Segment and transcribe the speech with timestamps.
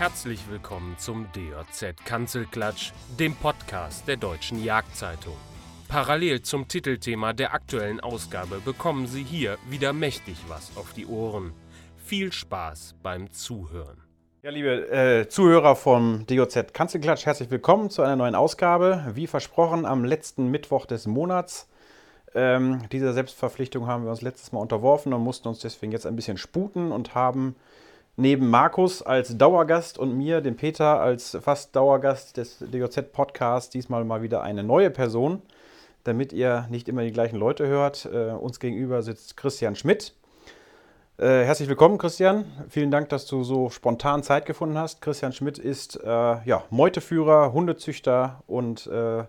[0.00, 5.36] Herzlich willkommen zum DJZ Kanzelklatsch, dem Podcast der Deutschen Jagdzeitung.
[5.88, 11.52] Parallel zum Titelthema der aktuellen Ausgabe bekommen Sie hier wieder mächtig was auf die Ohren.
[11.98, 13.98] Viel Spaß beim Zuhören.
[14.42, 19.04] Ja, liebe äh, Zuhörer vom DJZ Kanzelklatsch, herzlich willkommen zu einer neuen Ausgabe.
[19.12, 21.68] Wie versprochen, am letzten Mittwoch des Monats.
[22.34, 26.16] Ähm, dieser Selbstverpflichtung haben wir uns letztes Mal unterworfen und mussten uns deswegen jetzt ein
[26.16, 27.54] bisschen sputen und haben
[28.20, 34.20] neben Markus als Dauergast und mir, dem Peter, als fast Dauergast des DJZ-Podcasts diesmal mal
[34.20, 35.40] wieder eine neue Person,
[36.04, 38.06] damit ihr nicht immer die gleichen Leute hört.
[38.12, 40.14] Äh, uns gegenüber sitzt Christian Schmidt.
[41.16, 42.44] Äh, herzlich willkommen, Christian.
[42.68, 45.00] Vielen Dank, dass du so spontan Zeit gefunden hast.
[45.00, 49.24] Christian Schmidt ist äh, ja, Meuteführer, Hundezüchter und äh,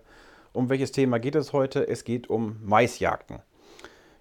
[0.52, 1.88] um welches Thema geht es heute?
[1.88, 3.38] Es geht um Maisjagden.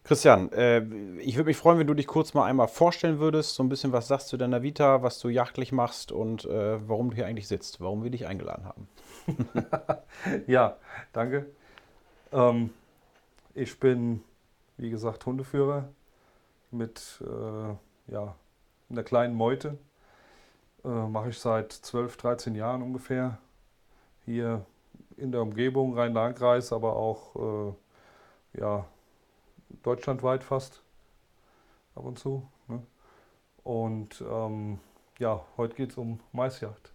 [0.03, 0.83] Christian, äh,
[1.19, 3.91] ich würde mich freuen, wenn du dich kurz mal einmal vorstellen würdest, so ein bisschen
[3.91, 7.47] was sagst du deiner Vita, was du jagdlich machst und äh, warum du hier eigentlich
[7.47, 8.87] sitzt, warum wir dich eingeladen haben.
[10.47, 10.77] ja,
[11.13, 11.45] danke.
[12.31, 12.71] Ähm,
[13.53, 14.23] ich bin,
[14.77, 15.89] wie gesagt, Hundeführer
[16.71, 18.35] mit äh, ja,
[18.89, 19.77] einer kleinen Meute.
[20.83, 23.37] Äh, Mache ich seit 12, 13 Jahren ungefähr.
[24.25, 24.65] Hier
[25.17, 27.75] in der Umgebung, Rhein-Lahn-Kreis, aber auch
[28.55, 28.85] äh, ja,
[29.83, 30.83] deutschlandweit fast
[31.95, 32.47] ab und zu.
[32.67, 32.81] Ne?
[33.63, 34.79] Und ähm,
[35.19, 36.91] ja, heute geht es um Maisjagd.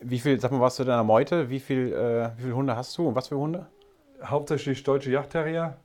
[0.00, 1.50] Wie viel, sag mal, was zu deiner Meute?
[1.50, 3.66] Wie, viel, äh, wie viele Hunde hast du und was für Hunde?
[4.22, 5.76] Hauptsächlich deutsche Yachtterrier,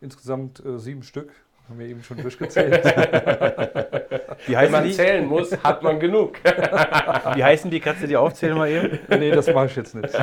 [0.00, 1.32] insgesamt äh, sieben Stück,
[1.68, 2.84] haben wir eben schon durchgezählt.
[4.46, 4.92] Wie Wenn man die?
[4.92, 6.38] zählen muss, hat man genug.
[6.44, 7.80] Wie heißen die?
[7.80, 8.98] Kannst du die aufzählen mal eben?
[9.08, 10.14] Nee, das mache ich jetzt nicht.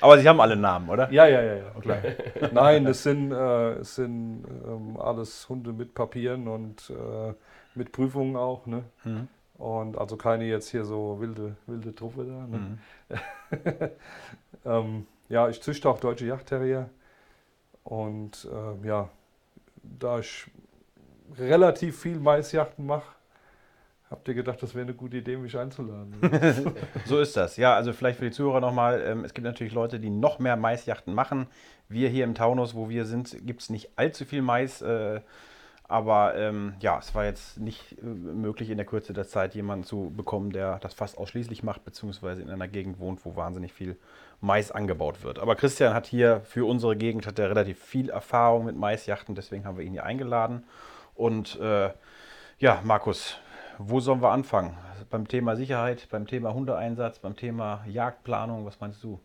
[0.00, 1.10] Aber sie haben alle Namen, oder?
[1.12, 1.64] Ja, ja, ja, ja.
[1.76, 2.16] Okay.
[2.52, 7.32] Nein, es sind, äh, es sind ähm, alles Hunde mit Papieren und äh,
[7.74, 8.66] mit Prüfungen auch.
[8.66, 8.84] Ne?
[9.04, 9.28] Mhm.
[9.56, 12.46] Und also keine jetzt hier so wilde, wilde Truppe da.
[12.46, 12.58] Ne?
[12.58, 12.78] Mhm.
[14.64, 16.90] ähm, ja, ich züchte auch deutsche Yachtterrier.
[17.84, 19.08] Und äh, ja,
[19.82, 20.46] da ich
[21.38, 23.14] relativ viel Maisjachten mache,
[24.14, 26.14] Habt ihr gedacht, das wäre eine gute Idee, mich einzuladen?
[27.06, 27.56] so ist das.
[27.56, 29.02] Ja, also vielleicht für die Zuhörer nochmal.
[29.04, 31.48] Ähm, es gibt natürlich Leute, die noch mehr Maisjachten machen.
[31.88, 34.82] Wir hier im Taunus, wo wir sind, gibt es nicht allzu viel Mais.
[34.82, 35.20] Äh,
[35.88, 39.84] aber ähm, ja, es war jetzt nicht äh, möglich in der Kürze der Zeit jemanden
[39.84, 43.96] zu bekommen, der das fast ausschließlich macht, beziehungsweise in einer Gegend wohnt, wo wahnsinnig viel
[44.44, 45.38] Mais angebaut wird.
[45.38, 49.64] Aber Christian hat hier für unsere Gegend hat er relativ viel Erfahrung mit Maisjachten, deswegen
[49.64, 50.64] haben wir ihn hier eingeladen.
[51.14, 51.90] Und äh,
[52.58, 53.38] ja, Markus,
[53.78, 54.76] wo sollen wir anfangen?
[55.08, 59.18] Beim Thema Sicherheit, beim Thema Hundeeinsatz, beim Thema Jagdplanung, was meinst du?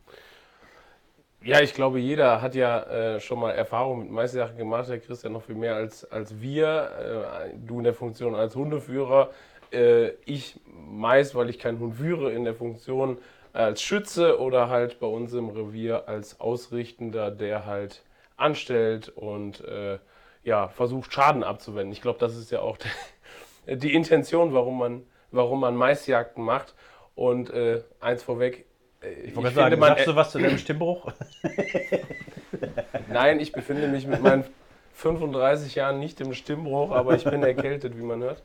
[1.44, 4.88] Ja, ich glaube, jeder hat ja äh, schon mal Erfahrung mit Meistersachen gemacht.
[4.88, 7.50] Der Christian noch viel mehr als, als wir.
[7.52, 9.32] Äh, du in der Funktion als Hundeführer.
[9.72, 13.18] Äh, ich meist, weil ich keinen Hund führe, in der Funktion
[13.54, 18.04] als Schütze oder halt bei uns im Revier als Ausrichtender, der halt
[18.38, 20.00] anstellt und äh,
[20.44, 21.92] ja, versucht Schaden abzuwenden.
[21.92, 26.76] Ich glaube, das ist ja auch der, die Intention, warum man, warum man Maisjagden macht.
[27.16, 28.66] Und äh, eins vorweg,
[29.02, 31.12] äh, ich, ich wollte sagen, man, sagst du was zu deinem Stimmbruch?
[33.10, 34.46] Nein, ich befinde mich mit meinen
[34.94, 38.42] 35 Jahren nicht im Stimmbruch, aber ich bin erkältet, wie man hört.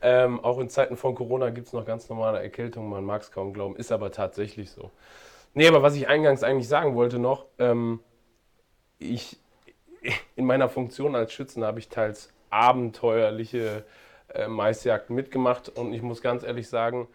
[0.00, 3.32] Ähm, auch in Zeiten von Corona gibt es noch ganz normale Erkältungen, man mag es
[3.32, 4.90] kaum glauben, ist aber tatsächlich so.
[5.54, 8.00] Nee, aber was ich eingangs eigentlich sagen wollte noch, ähm,
[8.98, 9.38] ich,
[10.36, 13.84] in meiner Funktion als Schützen habe ich teils abenteuerliche
[14.34, 17.08] äh, Maisjagden mitgemacht und ich muss ganz ehrlich sagen,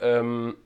[0.00, 0.56] ähm,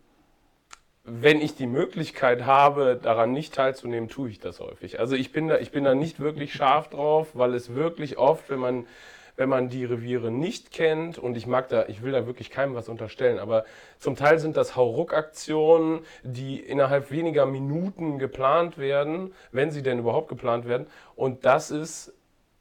[1.04, 4.98] wenn ich die Möglichkeit habe, daran nicht teilzunehmen, tue ich das häufig.
[4.98, 8.50] Also ich bin da, ich bin da nicht wirklich scharf drauf, weil es wirklich oft,
[8.50, 8.86] wenn man,
[9.36, 12.74] wenn man die Reviere nicht kennt, und ich mag da, ich will da wirklich keinem
[12.74, 13.64] was unterstellen, aber
[13.98, 20.28] zum Teil sind das Hauruck-Aktionen, die innerhalb weniger Minuten geplant werden, wenn sie denn überhaupt
[20.28, 20.86] geplant werden.
[21.14, 22.12] Und das ist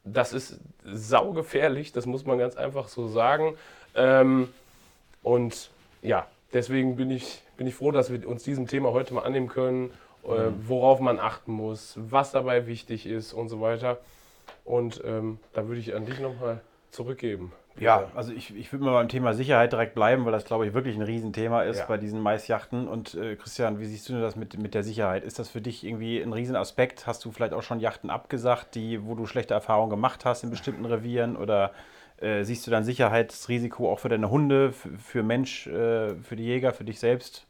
[0.06, 3.56] das ist saugefährlich, das muss man ganz einfach so sagen.
[3.94, 4.48] Ähm,
[5.22, 5.70] und
[6.02, 9.48] ja, deswegen bin ich, bin ich froh, dass wir uns diesem Thema heute mal annehmen
[9.48, 9.90] können,
[10.24, 13.98] äh, worauf man achten muss, was dabei wichtig ist und so weiter.
[14.66, 16.60] Und ähm, da würde ich an dich nochmal
[16.90, 17.52] zurückgeben.
[17.78, 20.72] Ja, also ich, ich würde mal beim Thema Sicherheit direkt bleiben, weil das, glaube ich,
[20.72, 21.84] wirklich ein Riesenthema ist ja.
[21.84, 22.88] bei diesen Maisjachten.
[22.88, 25.24] Und äh, Christian, wie siehst du das mit, mit der Sicherheit?
[25.24, 27.06] Ist das für dich irgendwie ein Riesenaspekt?
[27.06, 30.50] Hast du vielleicht auch schon Yachten abgesagt, die, wo du schlechte Erfahrungen gemacht hast in
[30.50, 31.36] bestimmten Revieren?
[31.36, 31.72] Oder
[32.18, 36.44] äh, siehst du dann Sicherheitsrisiko auch für deine Hunde, für, für Mensch, äh, für die
[36.44, 37.46] Jäger, für dich selbst?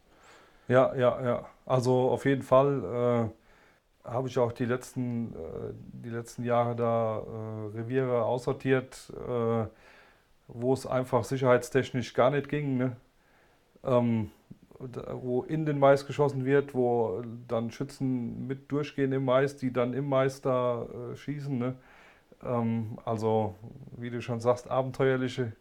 [0.66, 1.44] Ja, ja, ja.
[1.66, 3.45] Also auf jeden Fall äh,
[4.06, 5.72] habe ich auch die letzten, äh,
[6.04, 9.12] die letzten Jahre da äh, Reviere aussortiert
[10.48, 12.76] wo es einfach sicherheitstechnisch gar nicht ging.
[12.76, 12.96] Ne?
[13.84, 14.30] Ähm,
[14.78, 19.94] wo in den Mais geschossen wird, wo dann Schützen mit durchgehen im Mais, die dann
[19.94, 21.56] im Mais da äh, schießen.
[21.58, 21.76] Ne?
[22.44, 23.54] Ähm, also,
[23.96, 25.52] wie du schon sagst, abenteuerliche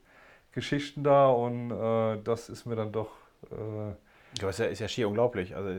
[0.51, 3.11] Geschichten da und äh, das ist mir dann doch.
[3.51, 3.93] Äh,
[4.39, 5.55] das ist ja, ist ja schier unglaublich.
[5.55, 5.69] Also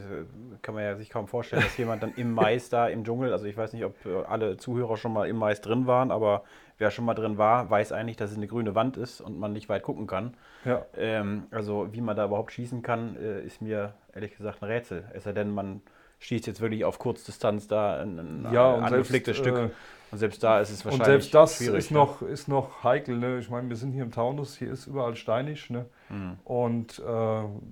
[0.62, 3.46] kann man ja sich kaum vorstellen, dass jemand dann im Mais da im Dschungel, also
[3.46, 6.44] ich weiß nicht, ob äh, alle Zuhörer schon mal im Mais drin waren, aber
[6.78, 9.52] wer schon mal drin war, weiß eigentlich, dass es eine grüne Wand ist und man
[9.52, 10.34] nicht weit gucken kann.
[10.64, 10.84] Ja.
[10.96, 15.04] Ähm, also wie man da überhaupt schießen kann, äh, ist mir ehrlich gesagt ein Rätsel.
[15.12, 15.82] Es sei denn, man
[16.20, 19.56] schießt jetzt wirklich auf Kurzdistanz da ein, ein ja, angeflicktes Stück.
[19.56, 19.68] Äh,
[20.12, 21.98] und selbst da ist es wahrscheinlich Und selbst das ist, ne?
[21.98, 23.16] noch, ist noch heikel.
[23.18, 23.38] Ne?
[23.38, 25.68] Ich meine, wir sind hier im Taunus, hier ist überall steinig.
[25.68, 25.86] Ne?
[26.08, 26.36] Mhm.
[26.44, 27.02] Und äh,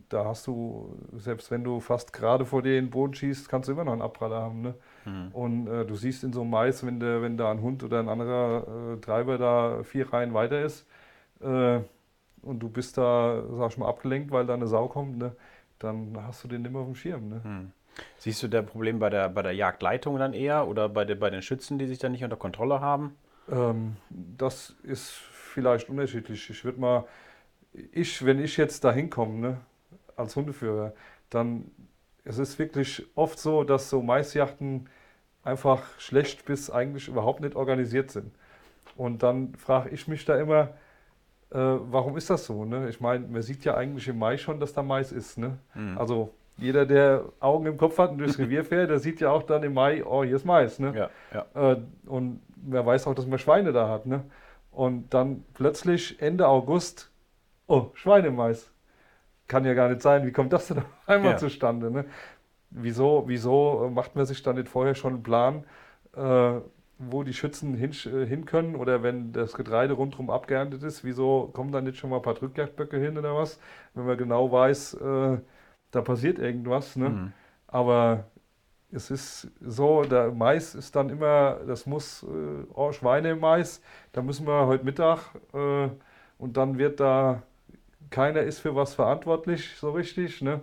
[0.09, 3.69] da hast du, selbst wenn du fast gerade vor dir in den Boden schießt, kannst
[3.69, 4.63] du immer noch einen Abpraller haben.
[4.63, 4.75] Ne?
[5.05, 5.29] Mhm.
[5.33, 8.01] Und äh, du siehst in so einem Mais, wenn, der, wenn da ein Hund oder
[8.01, 10.87] ein anderer äh, Treiber da vier Reihen weiter ist
[11.41, 11.79] äh,
[12.43, 15.37] und du bist da, sag ich mal, abgelenkt, weil da eine Sau kommt, ne?
[15.79, 17.29] dann hast du den nicht mehr auf dem Schirm.
[17.29, 17.41] Ne?
[17.45, 17.73] Mhm.
[18.19, 21.31] Siehst du das Problem bei der, bei der Jagdleitung dann eher oder bei, de, bei
[21.31, 23.17] den Schützen, die sich dann nicht unter Kontrolle haben?
[23.51, 26.49] Ähm, das ist vielleicht unterschiedlich.
[26.51, 27.05] Ich würde mal,
[27.93, 29.61] ich, wenn ich jetzt da hinkomme, ne,
[30.17, 30.93] als Hundeführer,
[31.31, 31.71] dann
[32.25, 34.89] es ist wirklich oft so, dass so Maisjachten
[35.43, 38.33] einfach schlecht bis eigentlich überhaupt nicht organisiert sind.
[38.97, 40.71] Und dann frage ich mich da immer,
[41.51, 42.65] äh, warum ist das so?
[42.65, 42.89] Ne?
[42.89, 45.37] Ich meine, man sieht ja eigentlich im Mai schon, dass da Mais ist.
[45.37, 45.59] Ne?
[45.75, 45.99] Mhm.
[45.99, 49.43] Also jeder, der Augen im Kopf hat und durchs Revier fährt, der sieht ja auch
[49.43, 50.79] dann im Mai, oh, hier ist Mais.
[50.79, 51.11] Ne?
[51.33, 51.73] Ja, ja.
[51.73, 54.07] Äh, und wer weiß auch, dass man Schweine da hat.
[54.07, 54.25] Ne?
[54.71, 57.11] Und dann plötzlich Ende August,
[57.67, 58.71] oh, Schweinemais.
[59.47, 60.27] Kann ja gar nicht sein.
[60.27, 61.37] Wie kommt das denn einmal ja.
[61.37, 61.91] zustande?
[61.91, 62.07] Ne?
[62.71, 65.65] Wieso, wieso macht man sich dann nicht vorher schon einen Plan,
[66.17, 66.61] äh,
[66.99, 68.75] wo die Schützen hin, äh, hin können?
[68.75, 72.35] Oder wenn das Getreide rundherum abgeerntet ist, wieso kommen dann nicht schon mal ein paar
[72.35, 73.61] Drückjagdböcke hin oder was?
[73.93, 75.39] Wenn man genau weiß, äh,
[75.95, 76.97] da passiert irgendwas.
[76.97, 77.09] Ne?
[77.09, 77.33] Mhm.
[77.67, 78.25] Aber
[78.95, 83.83] es ist so, der Mais ist dann immer, das muss, äh, oh, Mais,
[84.13, 85.19] da müssen wir heute Mittag
[85.53, 85.89] äh,
[86.39, 87.43] und dann wird da,
[88.11, 90.61] keiner ist für was verantwortlich, so richtig, ne?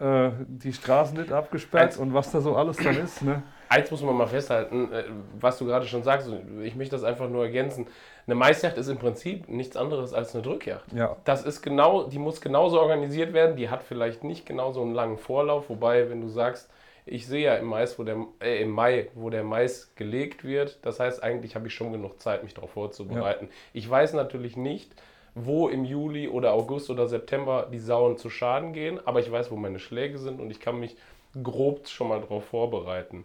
[0.00, 3.42] Äh, die Straßen nicht abgesperrt Eins, und was da so alles dann ist, ne?
[3.68, 5.04] Eins muss man mal festhalten, äh,
[5.38, 6.28] was du gerade schon sagst,
[6.62, 7.86] ich möchte das einfach nur ergänzen.
[8.26, 10.92] Eine Maisjagd ist im Prinzip nichts anderes als eine Drückjagd.
[10.92, 11.16] Ja.
[11.24, 15.18] Das ist genau, die muss genauso organisiert werden, die hat vielleicht nicht genauso einen langen
[15.18, 16.70] Vorlauf, wobei, wenn du sagst,
[17.04, 20.78] ich sehe ja im, Mais, wo der, äh, im Mai, wo der Mais gelegt wird,
[20.82, 23.46] das heißt, eigentlich habe ich schon genug Zeit, mich darauf vorzubereiten.
[23.46, 23.52] Ja.
[23.72, 24.94] Ich weiß natürlich nicht,
[25.34, 29.50] wo im Juli oder August oder September die Sauen zu Schaden gehen, aber ich weiß,
[29.50, 30.96] wo meine Schläge sind und ich kann mich
[31.42, 33.24] grob schon mal darauf vorbereiten.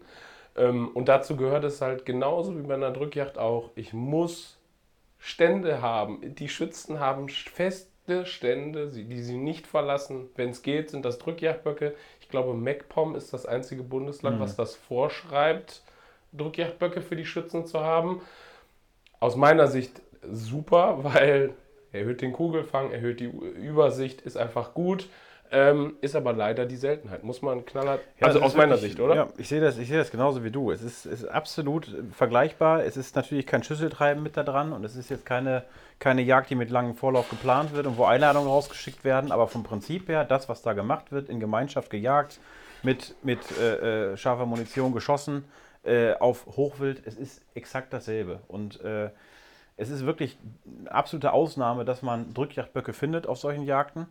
[0.56, 4.57] Ähm, und dazu gehört es halt genauso wie bei einer Drückjagd auch, ich muss
[5.20, 6.36] Stände haben.
[6.36, 10.30] Die Schützen haben feste Stände, die sie nicht verlassen.
[10.36, 11.96] Wenn es geht, sind das Drückjagdböcke.
[12.22, 14.42] Ich glaube, MacPom ist das einzige Bundesland, mhm.
[14.42, 15.82] was das vorschreibt,
[16.34, 18.22] Drückjagdböcke für die Schützen zu haben.
[19.20, 21.54] Aus meiner Sicht super, weil
[21.92, 25.10] erhöht den Kugelfang, erhöht die Übersicht, ist einfach gut.
[25.50, 28.02] Ähm, ist aber leider die Seltenheit, muss man knallhart.
[28.20, 29.16] Ja, also aus meiner wirklich, Sicht, oder?
[29.16, 30.72] Ja, ich sehe das, seh das genauso wie du.
[30.72, 32.84] Es ist, ist absolut vergleichbar.
[32.84, 35.64] Es ist natürlich kein Schüsseltreiben mit da dran und es ist jetzt keine,
[36.00, 39.32] keine Jagd, die mit langem Vorlauf geplant wird und wo Einladungen rausgeschickt werden.
[39.32, 42.40] Aber vom Prinzip her, das, was da gemacht wird, in Gemeinschaft gejagt,
[42.84, 45.46] mit, mit äh, äh, scharfer Munition geschossen,
[45.84, 48.42] äh, auf Hochwild, es ist exakt dasselbe.
[48.48, 49.10] Und äh,
[49.78, 50.38] es ist wirklich
[50.82, 54.08] eine absolute Ausnahme, dass man Drückjagdböcke findet auf solchen Jagden.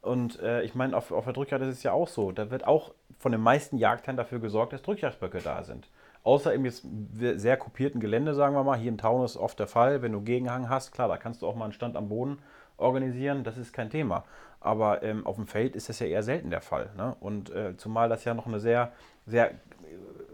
[0.00, 2.32] Und äh, ich meine, auf, auf der Drückjagd ist es ja auch so.
[2.32, 5.88] Da wird auch von den meisten Jagdherren dafür gesorgt, dass Drückjagdböcke da sind.
[6.22, 8.78] Außer im jetzt sehr kopierten Gelände, sagen wir mal.
[8.78, 10.02] Hier im Taunus oft der Fall.
[10.02, 12.38] Wenn du Gegenhang hast, klar, da kannst du auch mal einen Stand am Boden
[12.76, 13.44] organisieren.
[13.44, 14.24] Das ist kein Thema.
[14.60, 16.90] Aber ähm, auf dem Feld ist das ja eher selten der Fall.
[16.96, 17.16] Ne?
[17.20, 18.92] Und äh, zumal das ja noch eine sehr,
[19.26, 19.52] sehr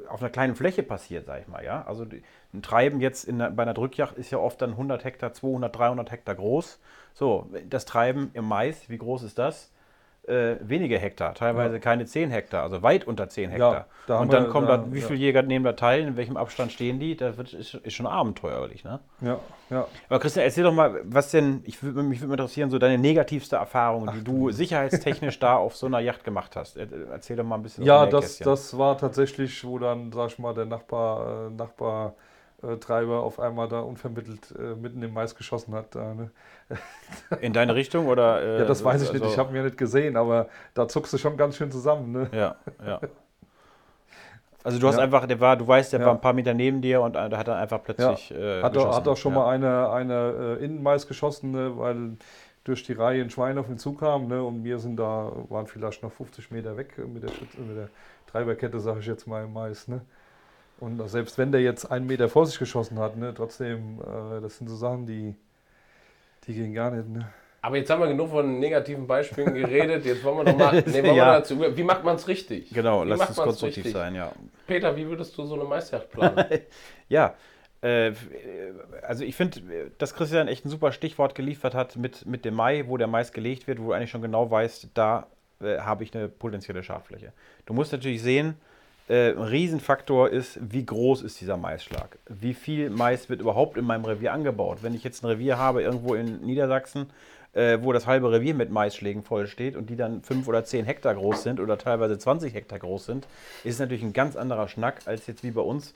[0.08, 1.64] auf einer kleinen Fläche passiert, sag ich mal.
[1.64, 1.84] Ja?
[1.86, 2.06] Also
[2.52, 6.10] ein Treiben jetzt in, bei einer Drückjagd ist ja oft dann 100 Hektar, 200, 300
[6.10, 6.80] Hektar groß.
[7.12, 9.73] So, das Treiben im Mais, wie groß ist das?
[10.26, 11.80] Äh, wenige Hektar, teilweise ja.
[11.80, 13.86] keine 10 Hektar, also weit unter 10 Hektar.
[14.08, 16.38] Ja, und dann wir, kommt da, da, wie viele Jäger nehmen da teil, in welchem
[16.38, 17.14] Abstand stehen die?
[17.14, 19.00] Das wird, ist, ist schon abenteuerlich, ne?
[19.20, 19.38] Ja,
[19.68, 19.86] ja.
[20.08, 23.56] Aber Christian, erzähl doch mal, was denn, ich würd, mich würde interessieren, so deine negativste
[23.56, 26.78] Erfahrung, Ach, die du sicherheitstechnisch da auf so einer Yacht gemacht hast.
[26.78, 27.84] Erzähl doch mal ein bisschen.
[27.84, 32.14] Ja, das, das war tatsächlich, wo dann, sag ich mal, der Nachbar, äh, Nachbar
[32.80, 35.94] Treiber auf einmal da unvermittelt äh, mitten im Mais geschossen hat.
[35.94, 36.30] Da, ne?
[37.40, 38.42] In deine Richtung oder?
[38.42, 39.32] Äh, ja, das weiß ich also nicht.
[39.32, 42.12] Ich habe ihn ja nicht gesehen, aber da zuckst du schon ganz schön zusammen.
[42.12, 42.28] Ne?
[42.32, 43.00] Ja, ja.
[44.64, 45.02] Also du hast Ja.
[45.02, 46.06] einfach, der war, du weißt, der Ja.
[46.06, 48.72] war ein paar Meter neben dir und äh, da hat er einfach plötzlich äh, Hat,
[48.72, 48.94] geschossen.
[48.96, 49.38] hat auch schon ja.
[49.40, 52.12] mal eine, eine äh, Innenmais geschossen, ne, weil
[52.64, 56.02] durch die Reihe ein Schwein auf ihn zukam ne, und wir sind da, waren vielleicht
[56.02, 57.88] noch 50 Meter weg äh, mit der, mit der
[58.26, 59.86] Treiberkette, sage ich jetzt mal im Mais.
[59.86, 60.00] Ne.
[60.80, 64.58] Und selbst wenn der jetzt einen Meter vor sich geschossen hat, ne, trotzdem, äh, das
[64.58, 65.34] sind so Sachen, die,
[66.46, 67.08] die gehen gar nicht.
[67.08, 67.26] Ne.
[67.62, 70.04] Aber jetzt haben wir genug von negativen Beispielen geredet.
[70.04, 70.82] Jetzt wollen wir noch mal.
[70.86, 71.32] Nee, wollen wir Ja.
[71.38, 72.68] dazu, wie macht man es richtig?
[72.70, 74.32] Genau, wie lass uns konstruktiv sein, ja.
[74.66, 76.44] Peter, wie würdest du so eine Maisjagd planen?
[77.08, 77.34] Ja,
[77.80, 78.12] äh,
[79.02, 82.84] also ich finde, dass Christian echt ein super Stichwort geliefert hat mit, mit dem Mai,
[82.86, 85.26] wo der Mais gelegt wird, wo du eigentlich schon genau weißt, da
[85.62, 87.32] äh, habe ich eine potenzielle Schadfläche.
[87.64, 88.56] Du musst natürlich sehen,
[89.08, 92.18] äh, Riesenfaktor ist, wie groß ist dieser Maisschlag?
[92.28, 94.78] Wie viel Mais wird überhaupt in meinem Revier angebaut?
[94.82, 97.10] Wenn ich jetzt ein Revier habe irgendwo in Niedersachsen,
[97.52, 100.84] äh, wo das halbe Revier mit Maisschlägen voll steht und die dann fünf oder zehn
[100.84, 103.26] Hektar groß sind oder teilweise 20 Hektar groß sind,
[103.62, 105.94] ist es natürlich ein ganz anderer Schnack als jetzt wie bei uns,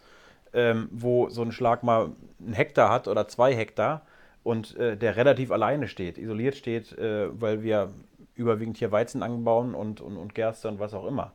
[0.53, 2.11] ähm, wo so ein Schlag mal
[2.41, 4.03] einen Hektar hat oder zwei Hektar
[4.45, 7.91] und äh, der relativ alleine steht, isoliert steht, äh, weil wir
[8.38, 11.33] überwiegend hier Weizen anbauen und, und, und Gerste und was auch immer.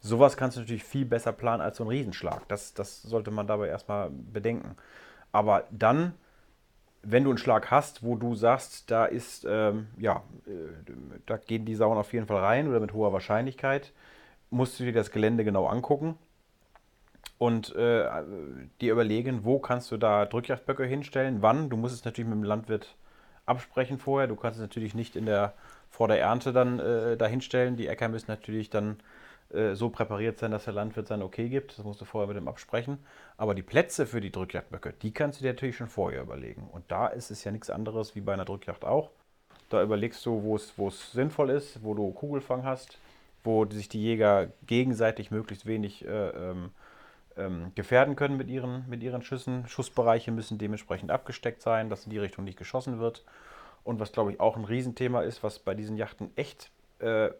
[0.00, 2.46] Sowas kannst du natürlich viel besser planen als so ein Riesenschlag.
[2.48, 4.76] Das, das sollte man dabei erstmal bedenken.
[5.32, 6.14] Aber dann,
[7.02, 10.50] wenn du einen Schlag hast, wo du sagst, da ist, ähm, ja, äh,
[11.26, 13.92] da gehen die Sauen auf jeden Fall rein oder mit hoher Wahrscheinlichkeit,
[14.50, 16.16] musst du dir das Gelände genau angucken
[17.38, 18.08] und äh,
[18.80, 21.68] dir überlegen, wo kannst du da Drückjagdböcke hinstellen, wann.
[21.68, 22.96] Du musst es natürlich mit dem Landwirt
[23.44, 24.26] absprechen vorher.
[24.26, 25.54] Du kannst es natürlich nicht in der,
[25.90, 27.76] vor der Ernte dann äh, da hinstellen.
[27.76, 28.98] Die Äcker müssen natürlich dann
[29.50, 31.78] äh, so präpariert sein, dass der Landwirt sein Okay gibt.
[31.78, 32.98] Das musst du vorher mit ihm absprechen.
[33.36, 36.68] Aber die Plätze für die Drückjagdböcke, die kannst du dir natürlich schon vorher überlegen.
[36.72, 39.10] Und da ist es ja nichts anderes wie bei einer Drückjagd auch.
[39.68, 42.98] Da überlegst du, wo es wo es sinnvoll ist, wo du Kugelfang hast,
[43.42, 46.70] wo sich die Jäger gegenseitig möglichst wenig äh, ähm,
[47.36, 49.66] ähm, gefährden können mit ihren, mit ihren Schüssen.
[49.68, 53.24] Schussbereiche müssen dementsprechend abgesteckt sein, dass in die Richtung nicht geschossen wird.
[53.86, 57.32] Und was, glaube ich, auch ein Riesenthema ist, was bei diesen Yachten echt äh, äh,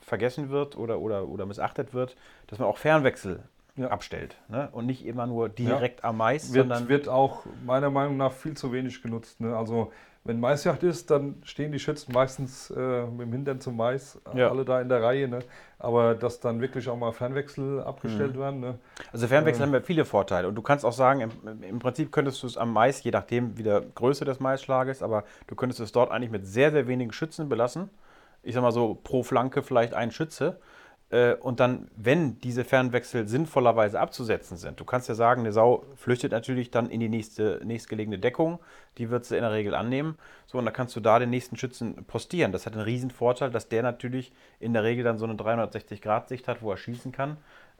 [0.00, 2.16] vergessen wird oder, oder, oder missachtet wird,
[2.48, 3.42] dass man auch Fernwechsel
[3.76, 3.88] Ja.
[3.88, 4.36] abstellt.
[4.48, 4.68] Ne?
[4.72, 8.56] Und nicht immer nur direkt am Mais, Wird, sondern wird auch meiner Meinung nach viel
[8.58, 9.40] zu wenig genutzt.
[9.40, 9.56] Ne?
[9.56, 9.90] Also
[10.28, 14.50] wenn Maisjagd ist, dann stehen die Schützen meistens äh, mit dem Hintern zum Mais, Ja.
[14.50, 15.26] alle da in der Reihe.
[15.26, 15.38] Ne?
[15.78, 18.38] Aber dass dann wirklich auch mal Fernwechsel abgestellt Mhm.
[18.40, 18.60] werden.
[18.60, 18.78] Ne?
[19.10, 19.66] Also Fernwechsel Ja.
[19.66, 20.46] haben ja viele Vorteile.
[20.46, 23.56] Und du kannst auch sagen, im, im Prinzip könntest du es am Mais, je nachdem
[23.56, 27.10] wie der Größe des Maisschlages, aber du könntest es dort eigentlich mit sehr, sehr wenigen
[27.12, 27.88] Schützen belassen.
[28.42, 30.58] Ich sag mal so, pro Flanke vielleicht ein Schütze.
[31.10, 35.84] Äh, Und dann, wenn diese Fernwechsel sinnvollerweise abzusetzen sind, du kannst ja sagen, eine Sau
[35.96, 38.58] flüchtet natürlich dann in die nächste, nächstgelegene Deckung,
[38.98, 40.18] die wird sie in der Regel annehmen.
[40.46, 42.52] So, und dann kannst du da den nächsten Schützen postieren.
[42.52, 46.48] Das hat einen riesen Vorteil, dass der natürlich in der Regel dann so eine 360-Grad-Sicht
[46.48, 47.38] hat, wo er schießen kann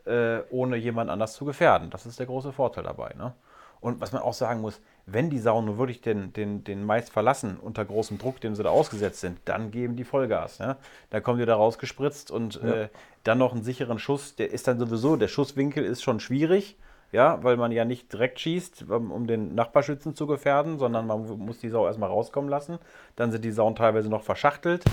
[0.08, 1.90] äh, ohne jemand anders zu gefährden.
[1.90, 3.14] Das ist der große Vorteil dabei.
[3.16, 3.34] Ne?
[3.80, 4.80] Und was man auch sagen muss,
[5.10, 8.62] wenn die Sauen nur wirklich den, den, den Mais verlassen unter großem Druck, dem sie
[8.62, 10.58] da ausgesetzt sind, dann geben die Vollgas.
[10.58, 10.76] Ne?
[11.10, 12.74] Da kommen die da rausgespritzt und Ja.
[12.74, 12.88] äh,
[13.24, 14.36] dann noch einen sicheren Schuss.
[14.36, 16.76] Der ist dann sowieso, der Schusswinkel ist schon schwierig,
[17.10, 21.26] ja, weil man ja nicht direkt schießt, um, um den Nachbarschützen zu gefährden, sondern man
[21.38, 22.78] muss die Sau erstmal rauskommen lassen.
[23.16, 24.84] Dann sind die Sauen teilweise noch verschachtelt.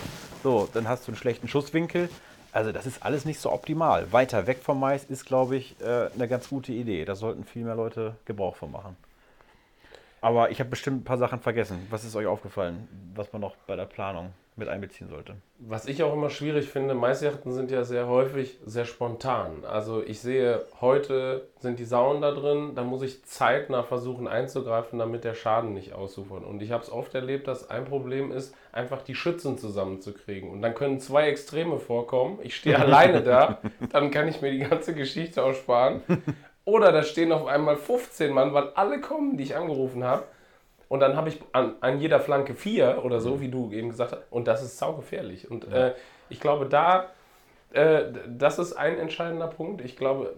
[0.43, 2.09] So, dann hast du einen schlechten Schusswinkel.
[2.53, 4.13] Also das ist alles nicht so optimal.
[4.13, 7.03] Weiter weg vom Mais ist, glaube ich, äh, eine ganz gute Idee.
[7.03, 8.95] Da sollten viel mehr Leute Gebrauch von machen.
[10.25, 11.85] Aber ich habe bestimmt ein paar Sachen vergessen.
[11.91, 15.35] Was ist euch aufgefallen, was man noch bei der Planung mit einbeziehen sollte?
[15.59, 19.63] Was ich auch immer schwierig finde, Maisjachten sind ja sehr häufig sehr spontan.
[19.65, 24.97] Also ich sehe, heute sind die Sauen da drin, da muss ich zeitnah versuchen einzugreifen,
[24.97, 26.43] damit der Schaden nicht ausufert.
[26.43, 30.49] Und ich habe es oft erlebt, dass ein Problem ist, einfach die Schützen zusammenzukriegen.
[30.49, 32.39] Und dann können zwei Extreme vorkommen.
[32.41, 33.59] Ich stehe alleine da,
[33.91, 36.01] dann kann ich mir die ganze Geschichte auch sparen.
[36.65, 40.23] Oder da stehen auf einmal 15 Mann, weil alle kommen, die ich angerufen habe.
[40.87, 44.11] Und dann habe ich an, an jeder Flanke vier oder so, wie du eben gesagt
[44.11, 44.21] hast.
[44.31, 45.49] Und das ist saugefährlich.
[45.49, 45.93] Und äh,
[46.29, 47.07] ich glaube, da,
[47.71, 49.81] äh, das ist ein entscheidender Punkt.
[49.81, 50.35] Ich glaube,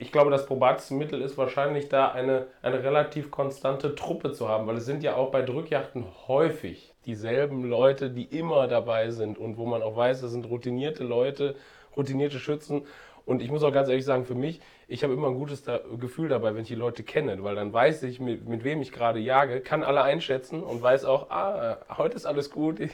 [0.00, 4.66] ich glaube, das probateste Mittel ist wahrscheinlich da eine, eine relativ konstante Truppe zu haben,
[4.68, 9.56] weil es sind ja auch bei Drückjachten häufig dieselben Leute, die immer dabei sind und
[9.56, 11.56] wo man auch weiß, das sind routinierte Leute,
[11.96, 12.86] routinierte Schützen.
[13.28, 14.58] Und ich muss auch ganz ehrlich sagen, für mich,
[14.88, 17.74] ich habe immer ein gutes da Gefühl dabei, wenn ich die Leute kenne, weil dann
[17.74, 21.76] weiß ich, mit, mit wem ich gerade jage, kann alle einschätzen und weiß auch, ah,
[21.98, 22.90] heute ist alles gut, ich,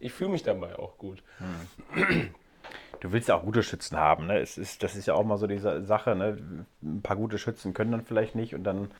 [0.00, 1.22] ich fühle mich dabei auch gut.
[3.00, 4.26] Du willst ja auch gute Schützen haben.
[4.26, 4.38] Ne?
[4.38, 6.16] Es ist, das ist ja auch mal so diese Sache.
[6.16, 6.64] Ne?
[6.82, 8.90] Ein paar gute Schützen können dann vielleicht nicht und dann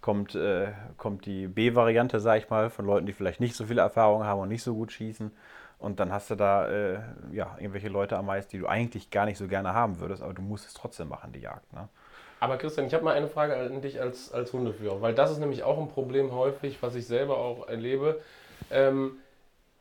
[0.00, 3.78] kommt, äh, kommt die B-Variante, sag ich mal, von Leuten, die vielleicht nicht so viel
[3.78, 5.30] Erfahrung haben und nicht so gut schießen.
[5.78, 6.98] Und dann hast du da äh,
[7.32, 10.32] ja, irgendwelche Leute am Mais, die du eigentlich gar nicht so gerne haben würdest, aber
[10.32, 11.72] du musst es trotzdem machen, die Jagd.
[11.72, 11.88] Ne?
[12.40, 15.38] Aber Christian, ich habe mal eine Frage an dich als, als Hundeführer, weil das ist
[15.38, 18.20] nämlich auch ein Problem häufig, was ich selber auch erlebe.
[18.70, 19.18] Ähm,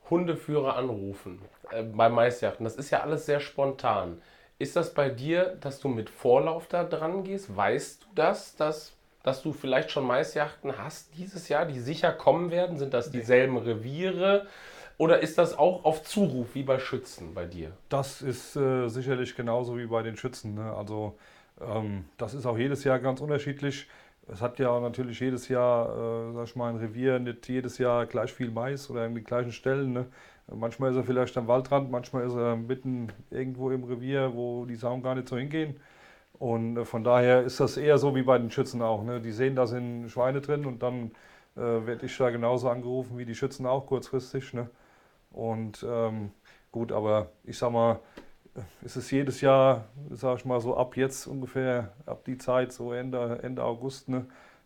[0.10, 4.22] Hundeführer anrufen äh, bei Maisjachten, das ist ja alles sehr spontan.
[4.60, 7.56] Ist das bei dir, dass du mit Vorlauf da dran gehst?
[7.56, 12.52] Weißt du das, dass, dass du vielleicht schon Maisjachten hast dieses Jahr, die sicher kommen
[12.52, 12.78] werden?
[12.78, 14.48] Sind das dieselben Reviere?
[14.98, 17.72] Oder ist das auch auf Zuruf wie bei Schützen bei dir?
[17.90, 20.56] Das ist äh, sicherlich genauso wie bei den Schützen.
[20.56, 20.74] Ne?
[20.74, 21.16] Also
[21.62, 23.88] ähm, das ist auch jedes Jahr ganz unterschiedlich.
[24.32, 28.06] Es hat ja natürlich jedes Jahr, äh, sag ich mal, ein Revier, nicht jedes Jahr
[28.06, 29.94] gleich viel Mais oder an den gleichen Stellen.
[29.94, 30.06] Ne?
[30.48, 34.76] Manchmal ist er vielleicht am Waldrand, manchmal ist er mitten irgendwo im Revier, wo die
[34.76, 35.80] Sauen gar nicht so hingehen.
[36.40, 39.04] Und äh, von daher ist das eher so wie bei den Schützen auch.
[39.04, 39.22] Ne?
[39.22, 41.12] Die sehen, da sind Schweine drin und dann
[41.56, 44.54] äh, werde ich da genauso angerufen wie die Schützen auch kurzfristig.
[44.54, 44.70] Ne?
[45.34, 46.32] Und ähm,
[46.72, 48.00] gut, aber ich sag mal,
[48.86, 52.94] es ist jedes Jahr, sag ich mal so ab jetzt ungefähr, ab die Zeit, so
[52.94, 54.26] Ende, Ende August, ne?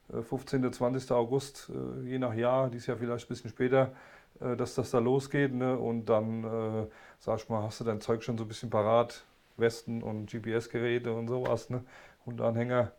[0.09, 1.11] 15., 20.
[1.11, 3.91] August, äh, je nach Jahr, dies Jahr vielleicht ein bisschen später,
[4.39, 5.53] äh, dass das da losgeht.
[5.53, 5.77] Ne?
[5.77, 6.87] Und dann, äh,
[7.19, 9.25] sag ich mal, hast du dein Zeug schon so ein bisschen parat,
[9.57, 11.83] Westen und GPS-Geräte und sowas, ne?
[12.25, 12.91] Hundeanhänger.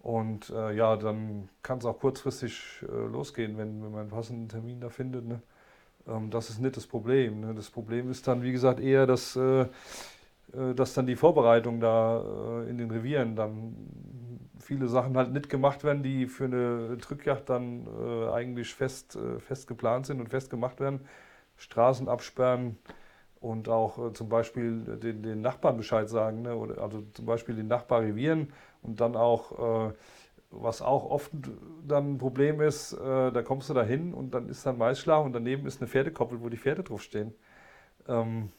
[0.00, 4.48] Und äh, ja, dann kann es auch kurzfristig äh, losgehen, wenn, wenn man einen passenden
[4.48, 5.26] Termin da findet.
[5.26, 5.42] Ne?
[6.10, 7.40] Ähm, das ist nicht das Problem.
[7.40, 7.54] Ne?
[7.54, 12.22] Das Problem ist dann, wie gesagt, eher, dass, äh, äh dass dann die Vorbereitung da
[12.64, 13.76] äh, in den Revieren dann
[14.60, 19.40] viele Sachen halt nicht gemacht werden, die für eine Drückjagd dann äh, eigentlich fest, äh,
[19.40, 21.00] fest geplant sind und fest gemacht werden.
[21.56, 22.78] Straßen absperren
[23.40, 26.54] und auch äh, zum Beispiel den, den, Nachbarn Bescheid sagen, ne?
[26.54, 28.52] Oder, also zum Beispiel den Nachbar revieren
[28.82, 29.92] und dann auch
[30.50, 31.30] was auch oft
[31.86, 34.78] dann ein Problem ist, äh, da kommst du da hin und dann ist da ein
[34.78, 37.32] Maisschlag und daneben ist eine Pferdekoppel, wo die Pferde drauf stehen.
[38.08, 38.50] Ähm,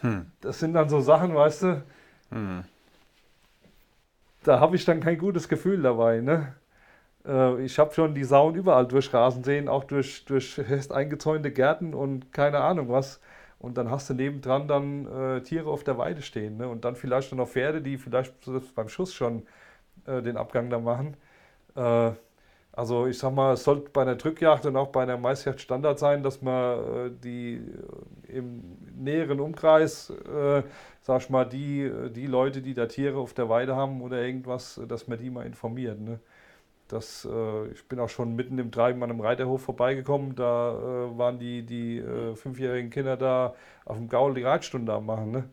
[0.00, 0.30] hm.
[0.40, 1.82] Das sind dann so Sachen, weißt du,
[2.30, 2.64] hm.
[4.44, 6.20] da habe ich dann kein gutes Gefühl dabei.
[6.20, 6.54] Ne?
[7.26, 11.92] Äh, ich habe schon die Sauen überall durchrasen sehen, auch durch, durch fest eingezäunte Gärten
[11.94, 13.20] und keine Ahnung was.
[13.58, 16.56] Und dann hast du nebendran dann äh, Tiere auf der Weide stehen.
[16.56, 16.66] Ne?
[16.66, 18.34] Und dann vielleicht noch Pferde, die vielleicht
[18.74, 19.42] beim Schuss schon
[20.06, 21.16] äh, den Abgang da machen.
[21.76, 22.12] Äh,
[22.72, 25.98] also ich sag mal, es sollte bei einer Drückjagd und auch bei einer Maisjagd Standard
[25.98, 27.60] sein, dass man äh, die
[28.28, 28.62] im
[28.96, 30.12] näheren Umkreis,
[31.00, 34.80] sag ich mal, die, die Leute, die da Tiere auf der Weide haben oder irgendwas,
[34.86, 35.98] dass man die mal informiert.
[35.98, 36.20] Ne?
[36.86, 37.26] Das,
[37.72, 40.36] ich bin auch schon mitten im Treiben an einem Reiterhof vorbeigekommen.
[40.36, 43.54] Da waren die, die äh, fünfjährigen Kinder da
[43.86, 45.30] auf dem Gaul die Reitstunde am machen.
[45.30, 45.44] Ne?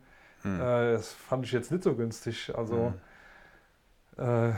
[0.42, 0.58] Hm.
[0.58, 2.52] das fand ich jetzt nicht so günstig.
[2.54, 2.94] Also hm.
[4.18, 4.50] Äh,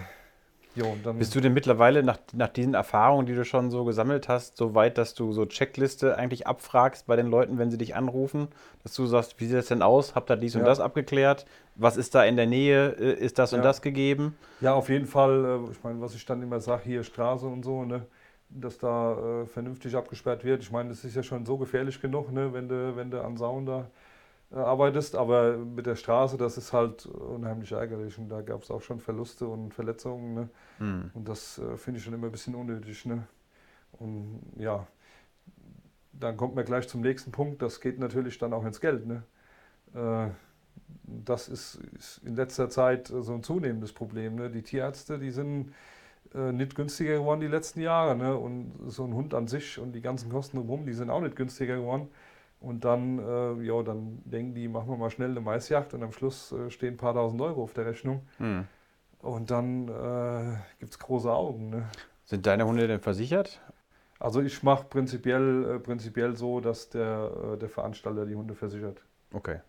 [0.74, 4.56] jo, Bist du denn mittlerweile nach, nach diesen Erfahrungen, die du schon so gesammelt hast,
[4.56, 8.48] so weit, dass du so Checkliste eigentlich abfragst bei den Leuten, wenn sie dich anrufen,
[8.82, 10.14] dass du sagst, wie sieht das denn aus?
[10.14, 10.60] Habt ihr dies ja.
[10.60, 11.46] und das abgeklärt?
[11.76, 12.96] Was ist da in der Nähe?
[12.98, 13.58] Äh, ist das ja.
[13.58, 14.36] und das gegeben?
[14.60, 15.44] Ja, auf jeden Fall.
[15.44, 18.06] Äh, ich meine, was ich dann immer sage, hier Straße und so, ne?
[18.52, 20.62] dass da äh, vernünftig abgesperrt wird.
[20.62, 22.52] Ich meine, das ist ja schon so gefährlich genug, ne?
[22.52, 23.86] wenn du wenn du an Sauen da
[24.50, 28.82] arbeitest, aber mit der Straße, das ist halt unheimlich ärgerlich und da gab es auch
[28.82, 30.48] schon Verluste und Verletzungen ne?
[30.80, 31.10] Mhm.
[31.14, 33.06] und das äh, finde ich schon immer ein bisschen unnötig.
[33.06, 33.26] Ne?
[33.92, 34.86] Und ja,
[36.12, 39.06] dann kommt man gleich zum nächsten Punkt, das geht natürlich dann auch ins Geld.
[39.06, 39.22] Ne?
[39.94, 40.30] Äh,
[41.04, 44.36] das ist, ist, in letzter Zeit so ein zunehmendes Problem.
[44.36, 44.50] Ne?
[44.50, 45.72] Die Tierärzte, die sind
[46.34, 48.16] äh, nicht günstiger geworden die letzten Jahre.
[48.16, 48.36] Ne?
[48.36, 51.36] Und so ein Hund an sich und die ganzen Kosten drumherum, die sind auch nicht
[51.36, 52.08] günstiger geworden.
[52.60, 56.12] Und dann, äh, ja, dann denken die, machen wir mal schnell eine Maisjagd und am
[56.12, 58.26] Schluss äh, stehen ein paar tausend Euro auf der Rechnung.
[58.36, 58.66] Hm.
[59.20, 61.70] Und dann äh, gibt es große Augen.
[61.70, 61.88] Ne?
[62.24, 63.60] Sind deine Hunde denn versichert?
[64.18, 69.02] Also ich mache prinzipiell, äh, prinzipiell so, dass der, äh, der Veranstalter die Hunde versichert.
[69.32, 69.60] Okay.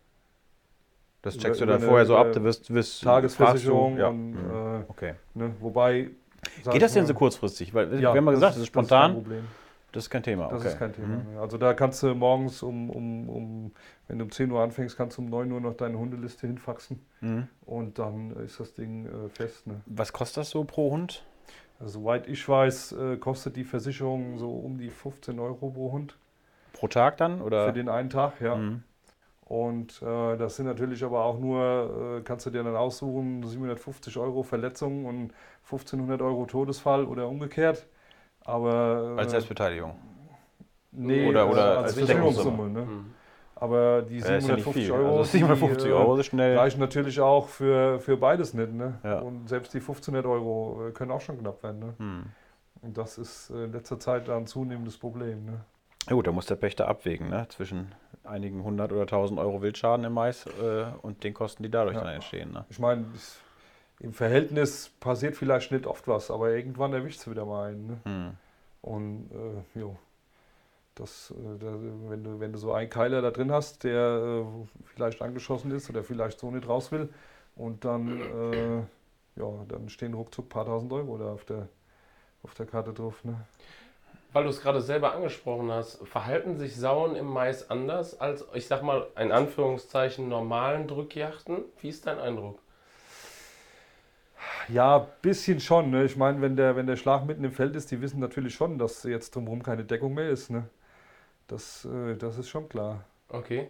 [1.22, 4.08] Das checkst du dann vorher so ab, du wirst, wirst Tagesversicherung ja.
[4.08, 4.86] und mhm.
[4.88, 5.14] okay.
[5.36, 6.10] Ne, wobei.
[6.72, 7.74] Geht das denn so kurzfristig?
[7.76, 9.12] Weil ja, wir haben mal gesagt, das ist spontan.
[9.12, 9.48] Das ist Problem.
[9.92, 10.48] Das ist kein Thema.
[10.48, 10.70] Das okay.
[10.70, 11.18] ist kein Thema.
[11.18, 11.38] Mhm.
[11.38, 13.72] Also da kannst du morgens um, um, um,
[14.08, 17.00] wenn du um 10 Uhr anfängst, kannst du um 9 Uhr noch deine Hundeliste hinfaxen.
[17.20, 17.48] Mhm.
[17.66, 19.68] Und dann ist das Ding äh, fest.
[19.68, 19.82] Ne?
[19.86, 21.26] Was kostet das so pro Hund?
[21.80, 26.18] Also, soweit ich weiß, äh, kostet die Versicherung so um die 15 Euro pro Hund.
[26.74, 27.42] Pro Tag dann?
[27.42, 27.68] Oder?
[27.68, 28.56] Für den einen Tag, ja.
[28.56, 28.84] Mhm.
[29.44, 34.16] Und äh, das sind natürlich aber auch nur, äh, kannst du dir dann aussuchen, 750
[34.18, 35.34] Euro Verletzung und
[35.66, 37.86] 1500 Euro Todesfall oder umgekehrt.
[38.44, 39.96] Aber, als Selbstbeteiligung?
[40.92, 42.70] Nee, oder, oder als, als Versicherungssumme.
[42.70, 42.82] Ne?
[42.82, 43.14] Mhm.
[43.56, 46.58] Aber die 750 ja Euro, also 750 die, Euro so schnell.
[46.58, 48.74] reichen natürlich auch für, für beides nicht.
[48.74, 48.96] Ne?
[49.04, 49.20] Ja.
[49.20, 51.80] Und selbst die 1500 Euro können auch schon knapp werden.
[51.80, 51.94] Ne?
[52.00, 52.24] Mhm.
[52.82, 55.46] Und das ist in letzter Zeit ein zunehmendes Problem.
[55.46, 55.62] Ne?
[56.10, 57.46] Ja gut, da muss der Pächter abwägen, ne?
[57.50, 57.92] zwischen
[58.24, 62.04] einigen hundert oder tausend Euro Wildschaden im Mais äh, und den Kosten, die dadurch Ja.
[62.04, 62.52] dann entstehen.
[62.52, 62.66] Ne?
[62.70, 63.40] Ich meine, es-
[64.02, 67.88] im Verhältnis passiert vielleicht nicht oft was, aber irgendwann erwischt es wieder mal einen.
[67.88, 67.98] Ne?
[68.04, 68.32] Hm.
[68.82, 69.96] Und äh, jo,
[70.96, 71.74] das, äh, da,
[72.10, 75.90] wenn, du, wenn du so einen Keiler da drin hast, der äh, vielleicht angeschossen ist
[75.90, 77.10] oder vielleicht so nicht raus will,
[77.56, 78.78] und dann, äh,
[79.40, 81.68] ja, dann stehen ruckzuck ein paar tausend Euro da auf der,
[82.44, 83.24] auf der Karte drauf.
[83.24, 83.36] Ne?
[84.34, 88.66] Weil du es gerade selber angesprochen hast, verhalten sich Sauen im Mais anders als, ich
[88.66, 91.66] sag mal, in Anführungszeichen normalen Drückjachten?
[91.82, 92.58] Wie ist dein Eindruck?
[94.70, 95.90] Ja, bisschen schon.
[95.92, 96.06] Ne?
[96.06, 98.78] Ich meine, wenn der, wenn der Schlag mitten im Feld ist, die wissen natürlich schon,
[98.78, 100.50] dass jetzt drumherum keine Deckung mehr ist.
[100.50, 100.68] Ne?
[101.48, 103.04] Das, äh, das ist schon klar.
[103.30, 103.70] Okay.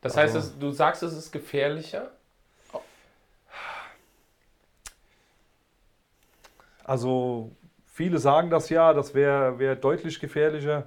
[0.00, 2.10] Das Also- heißt, es, du sagst, es ist gefährlicher?
[6.84, 7.50] Also
[7.86, 10.86] viele sagen das ja, das wäre wär deutlich gefährlicher.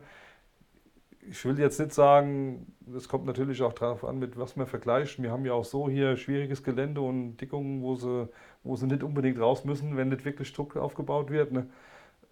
[1.30, 5.22] Ich will jetzt nicht sagen, es kommt natürlich auch darauf an, mit was man vergleicht.
[5.22, 8.28] Wir haben ja auch so hier schwieriges Gelände und Dickungen, wo sie,
[8.64, 11.52] wo sie nicht unbedingt raus müssen, wenn nicht wirklich Druck aufgebaut wird.
[11.52, 11.68] Ne?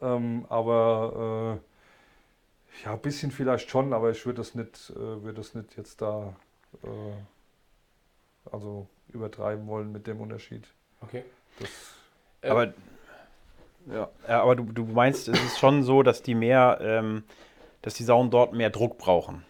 [0.01, 5.33] Ähm, aber äh, ja, ein bisschen vielleicht schon, aber ich würde das nicht, äh, würde
[5.35, 6.33] das nicht jetzt da
[6.83, 10.67] äh, also übertreiben wollen mit dem Unterschied.
[11.01, 11.23] Okay.
[11.59, 11.69] Das,
[12.41, 12.73] Äh, Aber,
[13.91, 14.09] ja.
[14.27, 17.23] ja, aber du, du meinst, es ist schon so, dass die mehr, ähm,
[17.81, 19.43] dass die Sauen dort mehr Druck brauchen,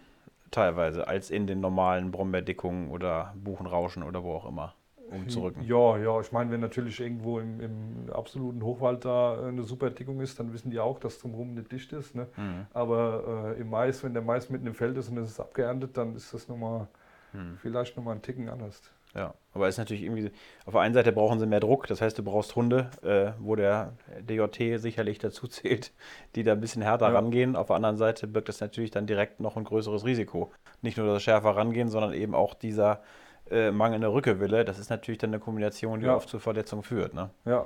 [0.52, 4.76] teilweise, als in den normalen Brombeerdickungen oder Buchenrauschen oder wo auch immer,
[5.10, 5.64] um zu rücken.
[5.64, 10.22] Ja, ja, ich meine, wenn natürlich irgendwo im, im absoluten Hochwald da eine super Dickung
[10.22, 12.16] ist, dann wissen die auch, dass drumherum nicht dicht ist.
[12.16, 12.28] Ne?
[12.38, 12.68] Mhm.
[12.74, 15.98] Aber äh, im Mais, wenn der Mais mitten im Feld ist und es ist abgeerntet,
[15.98, 16.88] dann ist das nochmal
[17.32, 17.58] Hm.
[17.62, 18.82] vielleicht nochmal einen Ticken anders.
[19.16, 20.32] Ja, aber es ist natürlich irgendwie,
[20.66, 23.56] auf der einen Seite brauchen sie mehr Druck, das heißt, du brauchst Hunde, äh, wo
[23.56, 25.92] der DJT sicherlich dazu zählt,
[26.36, 27.14] die da ein bisschen härter Ja.
[27.16, 27.56] rangehen.
[27.56, 30.52] Auf der anderen Seite birgt das natürlich dann direkt noch ein größeres Risiko.
[30.82, 33.02] Nicht nur das schärfer rangehen, sondern eben auch dieser
[33.50, 34.64] äh, mangelnde Rückewille.
[34.64, 36.16] Das ist natürlich dann eine Kombination, die Ja.
[36.16, 37.16] oft zu Verletzungen führt.
[37.16, 37.32] Ne?
[37.46, 37.66] Ja,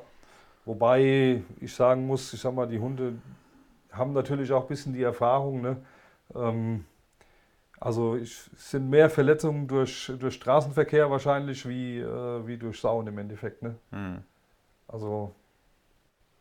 [0.63, 3.15] wobei ich sagen muss, ich sag mal, die Hunde
[3.91, 5.61] haben natürlich auch ein bisschen die Erfahrung.
[5.61, 5.77] Ne?
[6.35, 6.85] Ähm,
[7.83, 13.17] also es sind mehr Verletzungen durch, durch Straßenverkehr wahrscheinlich wie, äh, wie durch Sauen im
[13.17, 13.61] Endeffekt.
[13.61, 13.75] Ne?
[13.91, 14.23] Hm.
[14.87, 15.35] Also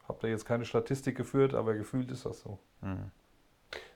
[0.06, 2.58] habe da jetzt keine Statistik geführt, aber gefühlt ist das so.
[2.82, 3.10] Hm.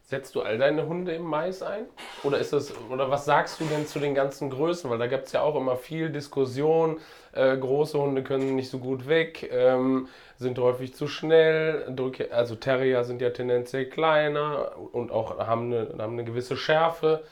[0.08, 1.86] Setzt du all deine Hunde im Mais ein?
[2.22, 4.88] Oder ist das, oder was sagst du denn zu den ganzen Größen?
[4.88, 7.00] Weil da gibt es ja auch immer viel Diskussion.
[7.32, 11.88] Äh, große Hunde können nicht so gut weg, ähm, sind häufig zu schnell.
[11.90, 17.24] Drücke- Also Terrier sind ja tendenziell kleiner und auch haben eine, haben eine gewisse Schärfe.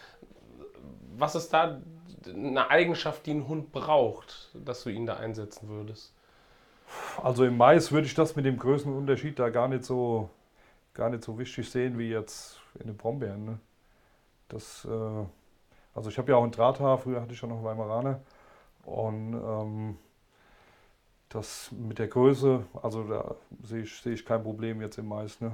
[1.16, 1.80] Was ist da
[2.26, 6.12] eine Eigenschaft, die ein Hund braucht, dass du ihn da einsetzen würdest?
[7.22, 10.28] Also im Mais würde ich das mit dem Größenunterschied da gar nicht so,
[10.92, 13.44] gar nicht so wichtig sehen wie jetzt in den Brombeeren.
[13.44, 13.58] Ne?
[14.48, 15.24] Das, äh,
[15.94, 18.20] also ich habe ja auch einen Drahthaar, früher hatte ich schon noch Weimaraner.
[18.84, 19.98] Und ähm,
[21.28, 25.40] das mit der Größe, also da sehe ich, sehe ich kein Problem jetzt im Mais.
[25.40, 25.52] Ne?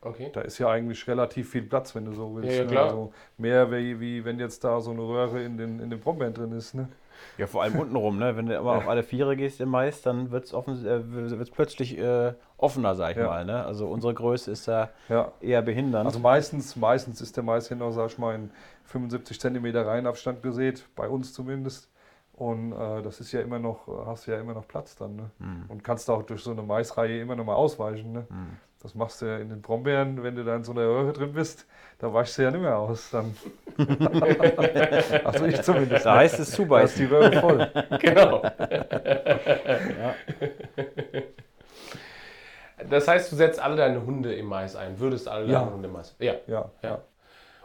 [0.00, 0.30] Okay.
[0.32, 2.50] Da ist ja eigentlich relativ viel Platz, wenn du so willst.
[2.50, 2.80] Ja, ja, ne?
[2.80, 6.34] Also mehr wie, wie wenn jetzt da so eine Röhre in den, in den Brombeeren
[6.34, 6.74] drin ist.
[6.74, 6.88] Ne?
[7.36, 8.36] Ja, vor allem untenrum, ne?
[8.36, 11.98] wenn du immer auf alle Viere gehst im Mais, dann wird es äh, wird's plötzlich
[11.98, 13.26] äh, offener, sag ich Ja.
[13.26, 13.44] mal.
[13.44, 13.64] Ne?
[13.64, 15.32] Also unsere Größe ist da Ja.
[15.40, 16.06] eher behindernd.
[16.06, 18.50] Also meistens, meistens ist der Mais hier noch, sag ich mal, in
[18.84, 21.88] 75 cm Reihenabstand gesät, bei uns zumindest.
[22.32, 25.16] Und äh, das ist ja immer noch, äh, hast du ja immer noch Platz dann.
[25.16, 25.30] Ne?
[25.40, 25.64] Hm.
[25.68, 28.12] Und kannst auch durch so eine Maisreihe immer noch mal ausweichen.
[28.12, 28.26] Ne?
[28.28, 28.56] Hm.
[28.80, 31.32] Das machst du ja in den Brombeeren, wenn du da in so einer Röhre drin
[31.32, 31.66] bist,
[31.98, 33.10] da weichst du ja nicht mehr aus.
[33.10, 33.36] Dann.
[35.24, 36.06] also ich zumindest.
[36.06, 37.06] Da heißt es da ist die zubeißen.
[37.08, 37.70] Röhre voll.
[38.00, 38.42] Genau.
[38.44, 40.14] Ja.
[42.88, 45.60] Das heißt, du setzt alle deine Hunde im Mais ein, würdest alle Ja.
[45.60, 46.14] deine Hunde im Mais.
[46.20, 46.34] Ja.
[46.46, 46.88] Ja, Ja.
[46.88, 46.98] ja.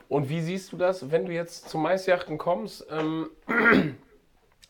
[0.09, 2.85] Und wie siehst du das, wenn du jetzt zu Maisjachten kommst?
[2.91, 3.29] Ähm,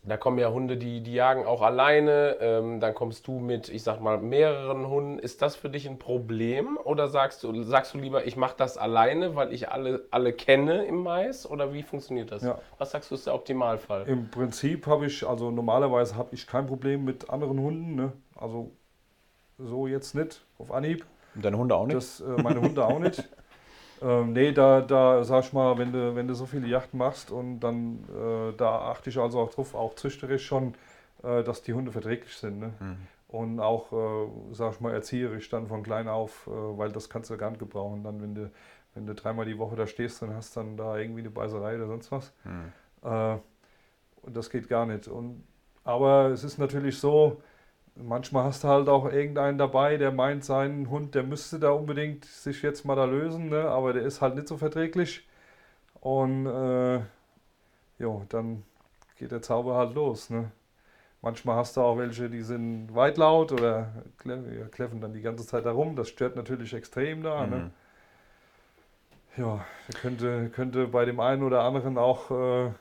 [0.05, 2.37] da kommen ja Hunde, die, die jagen auch alleine.
[2.41, 5.17] Ähm, dann kommst du mit, ich sag mal, mehreren Hunden.
[5.17, 6.77] Ist das für dich ein Problem?
[6.83, 10.83] Oder sagst du, sagst du lieber, ich mache das alleine, weil ich alle, alle kenne
[10.85, 11.49] im Mais?
[11.49, 12.43] Oder wie funktioniert das?
[12.43, 12.59] Ja.
[12.77, 14.03] Was sagst du, ist der Optimalfall?
[14.07, 17.95] Im Prinzip habe ich, also normalerweise habe ich kein Problem mit anderen Hunden.
[17.95, 18.11] Ne?
[18.35, 18.71] Also
[19.57, 21.05] so jetzt nicht auf Anhieb.
[21.35, 21.95] Und deine Hunde auch nicht?
[21.95, 23.23] Das, äh, meine Hunde auch nicht.
[24.03, 27.31] Ähm, nee, da, da sag ich mal, wenn du, wenn du so viele Yachten machst
[27.31, 30.73] und dann äh, da achte ich also auch drauf, auch züchterisch schon,
[31.23, 32.59] äh, dass die Hunde verträglich sind.
[32.59, 32.73] Ne?
[32.79, 32.97] Hm.
[33.29, 37.29] Und auch, äh, sag ich mal, erzieherisch dann von klein auf, äh, weil das kannst
[37.29, 38.03] du gar nicht gebrauchen.
[38.03, 38.51] Dann, wenn du,
[38.93, 41.87] wenn du dreimal die Woche da stehst und hast dann da irgendwie eine Beißerei oder
[41.87, 42.33] sonst was.
[42.43, 42.73] Hm.
[43.03, 43.37] Äh,
[44.23, 45.07] und das geht gar nicht.
[45.07, 45.43] Und,
[45.85, 47.41] aber es ist natürlich so,
[47.95, 52.25] manchmal hast du halt auch irgendeinen dabei, der meint, sein Hund, der müsste da unbedingt
[52.25, 53.69] sich jetzt mal da lösen, ne?
[53.69, 55.27] aber der ist halt nicht so verträglich.
[55.99, 56.99] Und äh,
[57.99, 58.63] jo, dann
[59.17, 60.29] geht der Zauber halt los.
[60.29, 60.51] Ne?
[61.21, 63.93] Manchmal hast du auch welche, die sind weit laut oder
[64.25, 65.95] ja, kläffen dann die ganze Zeit herum.
[65.95, 67.47] Das stört natürlich extrem da.
[67.47, 67.56] Ne?
[67.56, 67.71] Mhm.
[69.38, 72.71] Ja, da könnte, könnte bei dem einen oder anderen auch äh,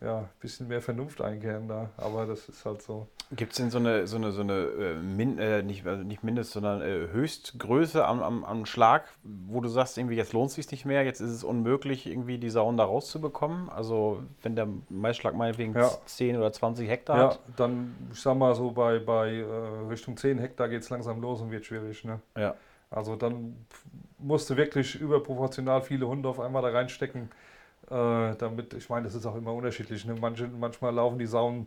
[0.00, 1.90] ja, ein bisschen mehr Vernunft einkehren da.
[1.96, 3.08] Aber das ist halt so.
[3.32, 6.24] Gibt es denn so eine, so eine, so eine äh, Min, äh, nicht, also nicht
[6.24, 10.54] Mindest, sondern äh, Höchstgröße am, am, am Schlag, wo du sagst, irgendwie jetzt lohnt es
[10.54, 13.68] sich nicht mehr, jetzt ist es unmöglich, irgendwie die Sauen da rauszubekommen?
[13.68, 15.90] Also wenn der Maisschlag meinetwegen Ja.
[16.06, 17.40] 10 oder 20 Hektar Ja, hat?
[17.56, 21.42] dann, ich sag mal so, bei, bei äh, Richtung 10 Hektar geht es langsam los
[21.42, 22.04] und wird schwierig.
[22.04, 22.20] Ne?
[22.36, 22.54] Ja.
[22.90, 23.66] Also dann
[24.18, 27.28] musst du wirklich überproportional viele Hunde auf einmal da reinstecken,
[27.90, 30.04] äh, damit, ich meine, das ist auch immer unterschiedlich.
[30.04, 30.14] Ne?
[30.20, 31.66] Manche, manchmal laufen die Sauen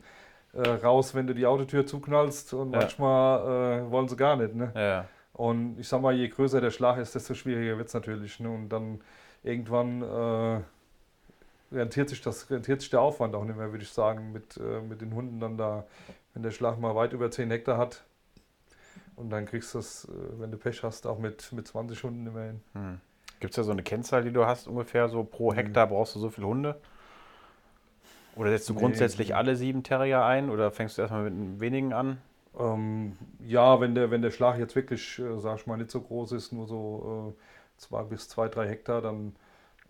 [0.54, 2.80] äh, raus, wenn du die Autotür zuknallst und Ja.
[2.80, 4.54] manchmal äh, wollen sie gar nicht.
[4.56, 4.72] Ne?
[4.76, 5.06] Ja.
[5.34, 8.40] Und ich sag mal, je größer der Schlag ist, desto schwieriger wird es natürlich.
[8.40, 8.50] Ne?
[8.50, 9.02] Und dann
[9.44, 10.60] irgendwann äh,
[11.74, 14.82] rentiert, sich das, rentiert sich der Aufwand auch nicht mehr, würde ich sagen, mit, äh,
[14.82, 15.86] mit den Hunden dann da,
[16.34, 18.04] wenn der Schlag mal weit über 10 Hektar hat.
[19.16, 20.08] Und dann kriegst du das,
[20.40, 22.62] wenn du Pech hast, auch mit, mit 20 Hunden immer hin.
[22.74, 23.00] Hm.
[23.42, 25.54] Gibt es da so eine Kennzahl, die du hast ungefähr, so pro Mhm.
[25.54, 26.82] Hektar brauchst du so viele Hunde?
[28.34, 32.22] Oder setzt du grundsätzlich alle sieben Terrier ein oder fängst du erstmal mit wenigen an?
[32.58, 36.02] Ähm, ja, wenn der, wenn der Schlag jetzt wirklich, äh, sag ich mal, nicht so
[36.02, 39.36] groß ist, nur so äh, zwei bis zwei, drei Hektar, dann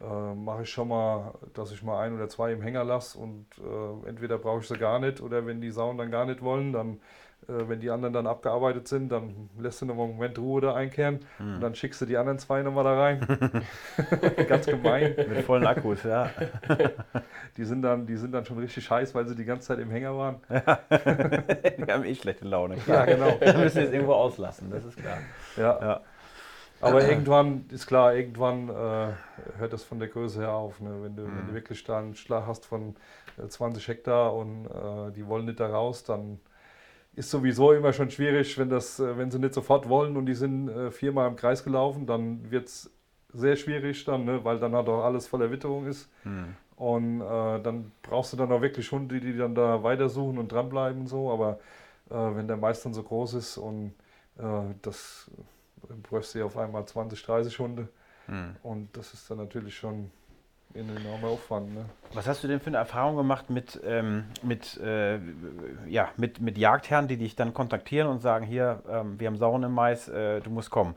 [0.01, 3.47] äh, mache ich schon mal, dass ich mal ein oder zwei im Hänger lasse und
[3.59, 6.73] äh, entweder brauche ich sie gar nicht oder wenn die Sauen dann gar nicht wollen,
[6.73, 7.01] dann,
[7.47, 10.61] äh, wenn die anderen dann abgearbeitet sind, dann lässt du noch mal einen Moment Ruhe
[10.61, 11.55] da einkehren Hm.
[11.55, 13.19] und dann schickst du die anderen zwei nochmal da rein.
[14.47, 15.15] Ganz gemein.
[15.17, 16.29] Mit vollen Akkus, ja.
[17.57, 19.91] Die sind, dann, die sind dann schon richtig heiß, weil sie die ganze Zeit im
[19.91, 20.37] Hänger waren.
[20.49, 22.77] Die haben eh schlechte Laune.
[22.87, 23.37] Ja, genau.
[23.41, 25.17] Wir müssen jetzt irgendwo auslassen, das ist klar.
[25.57, 25.79] Ja.
[25.81, 26.01] Ja.
[26.79, 29.09] Aber irgendwann ist klar, irgendwann äh,
[29.59, 30.79] hört das von der Größe her auf.
[30.79, 30.89] Ne?
[31.01, 31.47] Wenn, du, wenn Mhm.
[31.49, 32.95] du wirklich da einen Schlag hast von
[33.37, 36.39] äh, 20 Hektar und äh, die wollen nicht da raus, dann
[37.13, 40.33] ist sowieso immer schon schwierig, wenn, das, äh, wenn sie nicht sofort wollen und die
[40.33, 42.91] sind äh, viermal im Kreis gelaufen, dann wird es
[43.33, 44.43] sehr schwierig dann, ne?
[44.43, 46.09] weil dann halt auch alles voller Witterung ist.
[46.23, 46.55] Hm.
[46.75, 51.01] Und äh, dann brauchst du dann auch wirklich Hunde, die dann da weitersuchen und dranbleiben
[51.01, 51.31] und so.
[51.31, 51.59] Aber
[52.09, 53.93] äh, wenn der dann so groß ist und
[54.37, 55.29] äh, das
[56.03, 57.87] bräuchst du ja auf einmal 20, 30 Hunde.
[58.25, 58.55] Hm.
[58.63, 60.11] Und das ist dann natürlich schon
[60.75, 61.73] ein enormer Aufwand.
[61.73, 61.85] Ne?
[62.13, 65.19] Was hast du denn für eine Erfahrung gemacht mit, ähm, mit, äh,
[65.87, 69.63] ja, mit, mit Jagdherren, die dich dann kontaktieren und sagen, hier, ähm, wir haben Sauen
[69.63, 70.95] im Mais, äh, du musst kommen.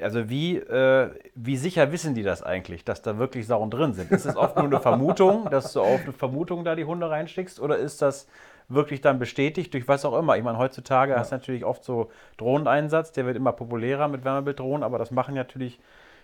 [0.00, 4.12] Also wie, äh, wie sicher wissen die das eigentlich, dass da wirklich Sauen drin sind?
[4.12, 7.58] Ist es oft nur eine Vermutung, dass du auf eine Vermutung da die Hunde reinstickst
[7.60, 8.28] oder ist das
[8.68, 10.36] wirklich dann bestätigt durch was auch immer?
[10.36, 11.18] Ich meine, heutzutage Ja.
[11.18, 15.34] hast du natürlich oft so Drohneneinsatz, der wird immer populärer mit Wärmebilddrohnen, aber das machen
[15.34, 15.80] natürlich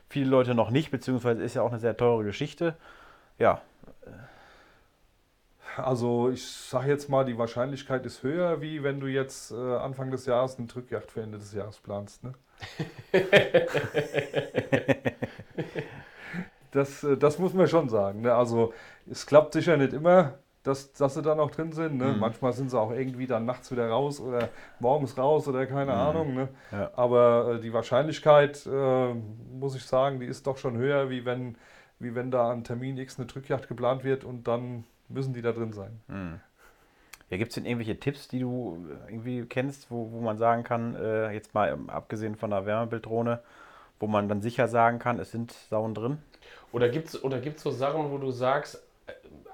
[0.09, 2.77] viele Leute noch nicht, beziehungsweise ist ja auch eine sehr teure Geschichte.
[3.39, 3.63] Ja,
[5.77, 10.11] Also ich sage jetzt mal, die Wahrscheinlichkeit ist höher, wie wenn du jetzt äh, Anfang
[10.11, 12.23] des Jahres eine Drückjagd für Ende des Jahres planst.
[12.23, 12.35] Ne?
[16.71, 18.23] das, äh, das muss man schon sagen.
[18.23, 18.35] Ne?
[18.35, 18.73] Also
[19.11, 21.99] es klappt sicher nicht immer, dass, dass sie da noch drin sind.
[21.99, 22.15] Ne?
[22.15, 22.19] Mhm.
[22.21, 24.49] Manchmal sind sie auch irgendwie dann nachts wieder raus oder
[24.81, 25.99] morgens raus oder keine Mhm.
[25.99, 26.35] Ahnung.
[26.35, 26.49] Ne?
[26.73, 26.91] Ja.
[26.97, 29.15] Aber äh, die Wahrscheinlichkeit, äh,
[29.53, 31.57] muss ich sagen, die ist doch schon höher, wie wenn,
[32.01, 35.53] wie wenn da an Termin X eine Drückjagd geplant wird und dann müssen die da
[35.53, 36.01] drin sein.
[36.09, 36.41] Hm.
[37.31, 40.63] Ja, gibt es denn irgendwelche Tipps, die du äh, irgendwie kennst, wo, wo man sagen
[40.63, 43.41] kann, äh, jetzt mal ähm, abgesehen von der Wärmebilddrohne,
[44.01, 46.19] wo man dann sicher sagen kann, es sind Sauen drin?
[46.73, 48.83] Oder gibt es oder gibt's so Sachen, wo du sagst,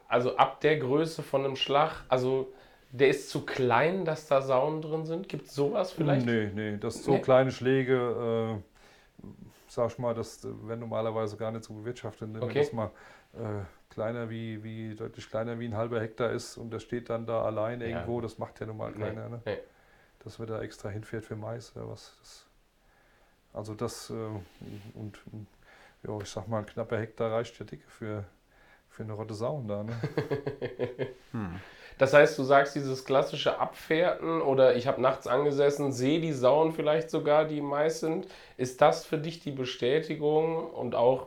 [0.09, 2.53] also ab der Größe von einem Schlag, also
[2.93, 5.29] der ist zu klein, dass da Sauen drin sind?
[5.29, 6.27] Gibt es sowas vielleicht?
[6.27, 7.21] Nee, nee, das so Nee?
[7.21, 8.61] kleine Schläge,
[9.23, 9.25] äh,
[9.69, 12.33] sag ich mal, das werden normalerweise gar nicht so bewirtschaftet.
[12.35, 12.61] Wenn Okay.
[12.61, 12.91] das mal
[13.35, 17.27] äh, kleiner wie, wie, deutlich kleiner wie ein halber Hektar ist und das steht dann
[17.27, 17.89] da allein Ja.
[17.89, 19.29] irgendwo, das macht ja normal Nee, keiner.
[19.29, 19.43] Ne?
[19.47, 19.59] nee.
[20.25, 22.17] Dass wir da extra hinfährt für Mais oder was.
[22.21, 22.47] Das,
[23.53, 25.47] also das äh, und und,
[26.07, 28.25] ja, ich sag mal, ein knapper Hektar reicht ja dicke für,
[28.91, 29.83] für eine rotte Sauen da.
[29.83, 29.93] Ne?
[31.33, 31.61] Hm.
[31.97, 36.73] Das heißt, du sagst dieses klassische Abfährten oder ich habe nachts angesessen, sehe die Sauen
[36.73, 38.27] vielleicht sogar, die im Mais sind.
[38.57, 41.27] Ist das für dich die Bestätigung und auch,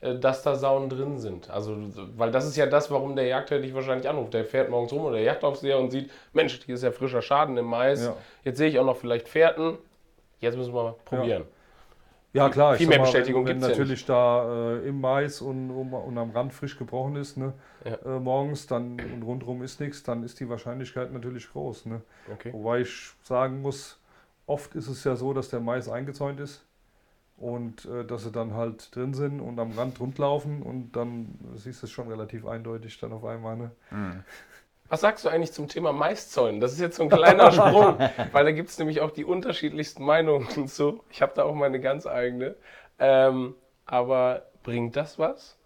[0.00, 1.50] äh, dass da Sauen drin sind?
[1.50, 1.76] Also,
[2.16, 4.32] weil das ist ja das, warum der Jagdherr dich wahrscheinlich anruft.
[4.32, 7.58] Der fährt morgens rum oder der Jagdaufseher und sieht, Mensch, hier ist ja frischer Schaden
[7.58, 8.06] im Mais.
[8.06, 8.16] Ja.
[8.44, 9.76] Jetzt sehe ich auch noch vielleicht Fährten.
[10.40, 11.42] Jetzt müssen wir mal probieren.
[11.42, 11.53] Ja
[12.48, 15.94] klar, viel ich mehr mal, Bestätigung gibt's ja natürlich da äh, im Mais und, um,
[15.94, 17.52] und am Rand frisch gebrochen ist, ne,
[17.84, 18.16] Ja.
[18.16, 21.86] äh, morgens, dann und rundherum ist nichts, dann ist die Wahrscheinlichkeit natürlich groß.
[21.86, 22.02] Ne?
[22.32, 22.52] Okay.
[22.52, 24.00] Wobei ich sagen muss,
[24.46, 26.64] oft ist es ja so, dass der Mais eingezäunt ist
[27.36, 31.82] und äh, dass sie dann halt drin sind und am Rand rundlaufen und dann siehst
[31.82, 33.56] du es schon relativ eindeutig dann auf einmal.
[33.56, 33.70] Ne?
[34.88, 36.60] Was sagst du eigentlich zum Thema Maiszäunen?
[36.60, 37.98] Das ist jetzt so ein kleiner Sprung,
[38.32, 41.02] weil da gibt es nämlich auch die unterschiedlichsten Meinungen zu.
[41.10, 42.54] Ich habe da auch meine ganz eigene.
[42.98, 43.54] Ähm,
[43.86, 45.56] aber bringt das was?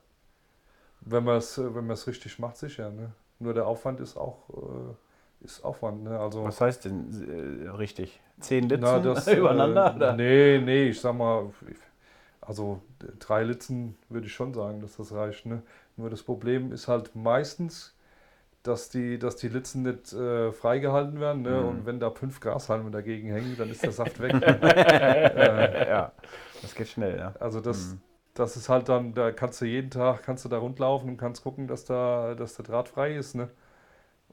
[1.00, 2.90] Wenn man es wenn man's richtig macht, sicher.
[2.90, 3.12] Ne?
[3.38, 6.04] Nur der Aufwand ist auch äh, ist Aufwand.
[6.04, 6.18] Ne?
[6.18, 8.20] Also, Was heißt denn äh, richtig?
[8.40, 9.92] Zehn Litzen Na, das, übereinander?
[9.92, 10.12] Äh, oder?
[10.14, 11.50] nee, nee, ich sag mal,
[12.40, 15.46] also äh, drei Litzen würde ich schon sagen, dass das reicht.
[15.46, 15.62] Ne?
[15.96, 17.94] Nur das Problem ist halt meistens,
[18.62, 21.42] dass die, dass die Litzen nicht äh, freigehalten werden.
[21.42, 21.62] Ne?
[21.62, 21.66] Mhm.
[21.66, 24.42] Und wenn da fünf Grashalme dagegen hängen, dann ist der Saft weg.
[24.42, 26.12] äh, Ja,
[26.62, 27.34] das geht schnell, ja.
[27.40, 28.00] also das, Mhm.
[28.34, 31.42] das ist halt dann, da kannst du jeden Tag, kannst du da rundlaufen und kannst
[31.42, 33.34] gucken, dass da, dass der Draht frei ist.
[33.34, 33.50] Ne?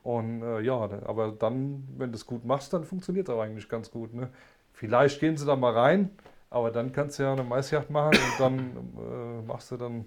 [0.03, 3.69] Und äh, ja, aber dann, wenn du es gut machst, dann funktioniert es auch eigentlich
[3.69, 4.13] ganz gut.
[4.13, 4.29] Ne?
[4.73, 6.11] Vielleicht gehen sie da mal rein,
[6.49, 8.59] aber dann kannst du ja eine Maisjagd machen und dann
[8.97, 10.05] äh, machst du dann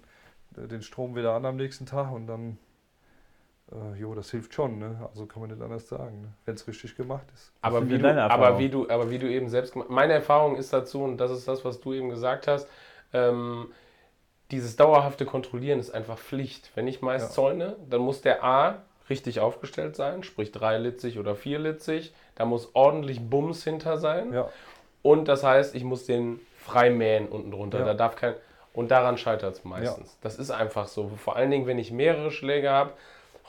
[0.57, 2.59] den Strom wieder an am nächsten Tag und dann,
[3.72, 4.78] äh, jo, das hilft schon.
[4.78, 5.09] Ne?
[5.09, 6.28] Also kann man nicht anders sagen, ne?
[6.44, 7.52] wenn es richtig gemacht ist.
[7.61, 10.14] Aber wie, denn du, deine aber, wie du, aber wie du eben selbst gemacht Meine
[10.14, 12.68] Erfahrung ist dazu, und das ist das, was du eben gesagt hast,
[13.12, 13.72] ähm,
[14.50, 16.70] dieses dauerhafte Kontrollieren ist einfach Pflicht.
[16.74, 17.35] Wenn ich meist Ja.
[17.35, 22.14] zäune, dann muss der A richtig aufgestellt sein, sprich dreilitzig oder vierlitzig.
[22.35, 24.33] Da muss ordentlich Bums hinter sein.
[24.33, 24.48] Ja,
[25.02, 27.81] Und das heißt, ich muss den frei mähen unten drunter.
[27.81, 27.85] Ja.
[27.87, 28.35] Da darf kein.
[28.72, 30.16] Und daran scheitert es meistens.
[30.20, 31.09] Das ist einfach so.
[31.16, 32.92] Vor allen Dingen, wenn ich mehrere Schläge habe.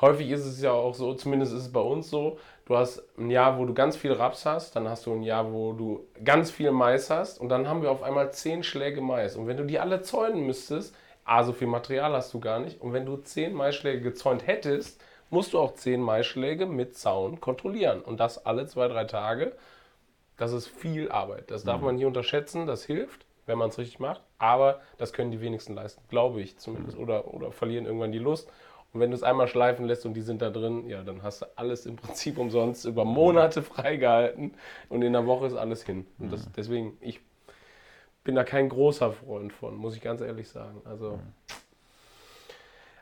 [0.02, 3.30] Häufig ist es ja auch so, zumindest ist es bei uns so, du hast ein
[3.30, 6.52] Jahr, wo du ganz viel Raps hast, dann hast du ein Jahr, wo du ganz
[6.52, 9.36] viel Mais hast und dann haben wir auf einmal zehn Schläge Mais.
[9.36, 10.96] Und wenn du die alle zäunen müsstest,
[11.30, 12.82] A, so viel Material hast du gar nicht.
[12.82, 18.02] Und wenn du zehn Maisschläge gezäunt hättest, musst du auch zehn Maisschläge mit Zaun kontrollieren.
[18.02, 19.56] Und das alle zwei, drei Tage.
[20.38, 21.52] Das ist viel Arbeit.
[21.52, 22.66] Das darf man hier unterschätzen.
[22.66, 24.22] Das hilft, wenn man es richtig macht.
[24.40, 26.98] Aber das können die wenigsten leisten, glaube ich zumindest.
[26.98, 28.50] Oder, oder verlieren irgendwann die Lust.
[28.92, 31.44] Und wenn du es einmal schleifen lässt und die sind da drin, ja, dann hast
[31.44, 34.54] du alles im Prinzip umsonst über Monate freigehalten
[34.90, 36.08] und in der Woche ist alles hin.
[36.18, 37.22] Und das, deswegen, ich
[38.24, 40.82] bin da kein großer Freund von, muss ich ganz ehrlich sagen.
[40.86, 41.20] Also.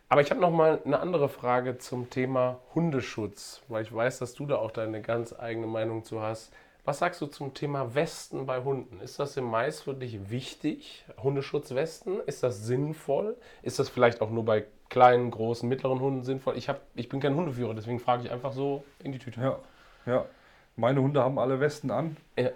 [0.10, 4.34] Aber ich habe noch mal eine andere Frage zum Thema Hundeschutz, weil ich weiß, dass
[4.34, 6.54] du da auch deine ganz eigene Meinung zu hast.
[6.86, 9.02] Was sagst du zum Thema Westen bei Hunden?
[9.02, 11.04] Ist das im Mais für dich wichtig?
[11.22, 12.22] Hundeschutzwesten?
[12.26, 13.36] Ist das sinnvoll?
[13.62, 16.58] Ist das vielleicht auch nur bei kleinen, großen, mittleren Hunden sinnvoll?
[16.58, 19.42] Ich, hab, ich bin kein Hundeführer, deswegen frage ich einfach so in die Tüte.
[19.42, 19.60] ja,
[20.06, 20.26] ja.
[20.76, 22.18] Meine Hunde haben alle Westen an.
[22.38, 22.50] Ja.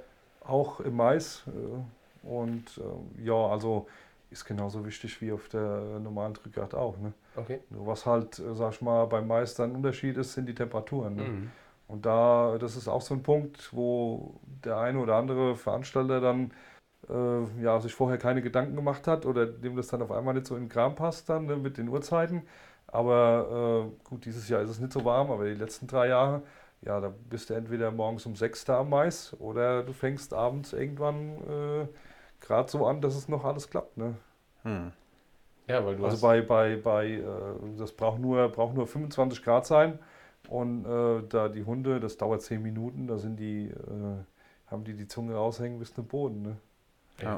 [0.45, 1.43] auch im Mais.
[1.47, 3.87] äh, Und äh, ja, also
[4.29, 6.97] ist genauso wichtig wie auf der normalen Drückjagd auch.
[6.99, 7.13] Ne?
[7.35, 7.59] Okay.
[7.69, 10.55] Nur was halt, äh, sag ich mal, beim Mais dann ein Unterschied ist, sind die
[10.55, 11.15] Temperaturen.
[11.15, 11.23] Ne?
[11.23, 11.51] Mhm.
[11.87, 16.51] Und da, das ist auch so ein Punkt, wo der eine oder andere Veranstalter dann
[17.09, 20.47] äh, ja, sich vorher keine Gedanken gemacht hat oder dem das dann auf einmal nicht
[20.47, 22.43] so in den Kram passt dann ne, mit den Uhrzeiten.
[22.87, 26.43] Aber äh, gut, dieses Jahr ist es nicht so warm, aber die letzten drei Jahre,
[26.81, 30.73] ja, da bist du entweder morgens um sechs da am Mais oder du fängst abends
[30.73, 31.87] irgendwann äh,
[32.41, 33.97] gerade so an, dass es noch alles klappt.
[33.97, 34.15] Ne?
[34.63, 34.91] Hm.
[35.67, 37.23] Ja, weil du Also hast, bei, bei, bei äh,
[37.77, 39.99] das braucht nur, braucht nur 25 Grad sein.
[40.49, 44.17] Und äh, da die Hunde, das dauert 10 Minuten, da sind die, äh,
[44.67, 46.41] haben die die Zunge raushängen bis zum Boden.
[46.41, 46.57] Ne?
[47.21, 47.37] Ja.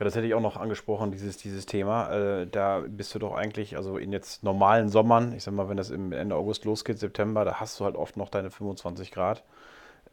[0.00, 2.10] Ja, das hätte ich auch noch angesprochen, dieses, dieses Thema.
[2.10, 5.76] Äh, da bist du doch eigentlich, also in jetzt normalen Sommern, ich sag mal, wenn
[5.76, 9.44] das im Ende August losgeht, September, da hast du halt oft noch deine 25 Grad.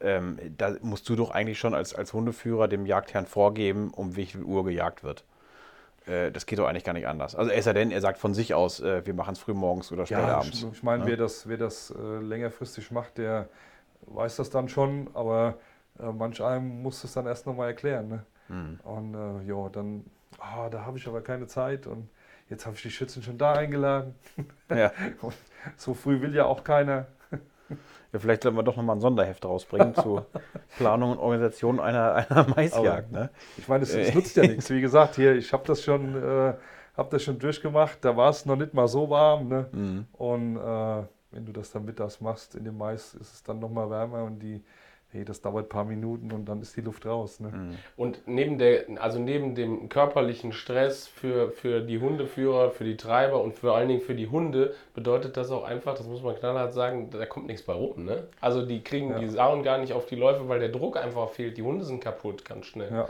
[0.00, 4.26] Ähm, da musst du doch eigentlich schon als, als Hundeführer dem Jagdherrn vorgeben, um wie
[4.26, 5.24] viel Uhr gejagt wird.
[6.04, 7.34] Äh, das geht doch eigentlich gar nicht anders.
[7.34, 9.90] Also es sei denn, er sagt von sich aus, äh, wir machen es früh morgens
[9.90, 10.62] oder spät abends.
[10.62, 11.10] ich, ich meine, ne?
[11.10, 13.48] wer das, wer das äh, längerfristig macht, der
[14.02, 15.54] weiß das dann schon, aber
[16.00, 18.08] äh, manch einem muss es dann erst nochmal erklären.
[18.08, 18.24] Ne?
[18.48, 18.80] Hm.
[18.82, 20.04] Und äh, ja, dann,
[20.38, 22.08] ah, da habe ich aber keine Zeit und
[22.48, 24.14] jetzt habe ich die Schützen schon da eingeladen.
[24.70, 24.92] Ja.
[25.20, 25.34] Und
[25.76, 27.06] so früh will ja auch keiner.
[28.12, 30.24] ja, vielleicht sollten wir doch nochmal ein Sonderheft rausbringen zu
[30.78, 33.12] Planung und Organisation einer, einer Maisjagd.
[33.12, 33.30] Ne?
[33.58, 34.70] Ich meine, es, es nutzt ja nichts.
[34.70, 36.54] Wie gesagt, hier, ich habe das schon, äh,
[36.96, 37.98] habe das schon durchgemacht.
[38.02, 39.48] Da war es noch nicht mal so warm.
[39.48, 39.68] Ne?
[39.72, 40.06] Mhm.
[40.12, 43.90] Und äh, wenn du das dann mittags machst in dem Mais, ist es dann nochmal
[43.90, 44.64] wärmer und die,
[45.10, 47.40] hey, das dauert ein paar Minuten und dann ist die Luft raus.
[47.40, 47.48] Ne?
[47.48, 47.76] Mhm.
[47.96, 53.42] Und neben der, also neben dem körperlichen Stress für, für die Hundeführer, für die Treiber
[53.42, 56.74] und vor allen Dingen für die Hunde, bedeutet das auch einfach, das muss man knallhart
[56.74, 58.04] sagen, da kommt nichts bei rum.
[58.04, 58.28] Ne?
[58.40, 59.18] Also die kriegen Ja.
[59.18, 61.56] die Sauen gar nicht auf die Läufe, weil der Druck einfach fehlt.
[61.56, 62.92] Die Hunde sind kaputt ganz schnell.
[62.92, 63.08] Ja.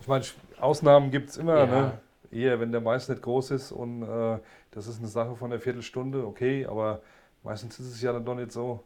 [0.00, 0.24] Ich meine,
[0.60, 1.66] Ausnahmen gibt es immer, Ja.
[1.66, 1.92] ne?
[2.32, 4.38] Eher, wenn der Mais nicht groß ist und äh,
[4.72, 7.00] das ist eine Sache von einer Viertelstunde, okay, aber
[7.44, 8.82] meistens ist es ja dann doch nicht so.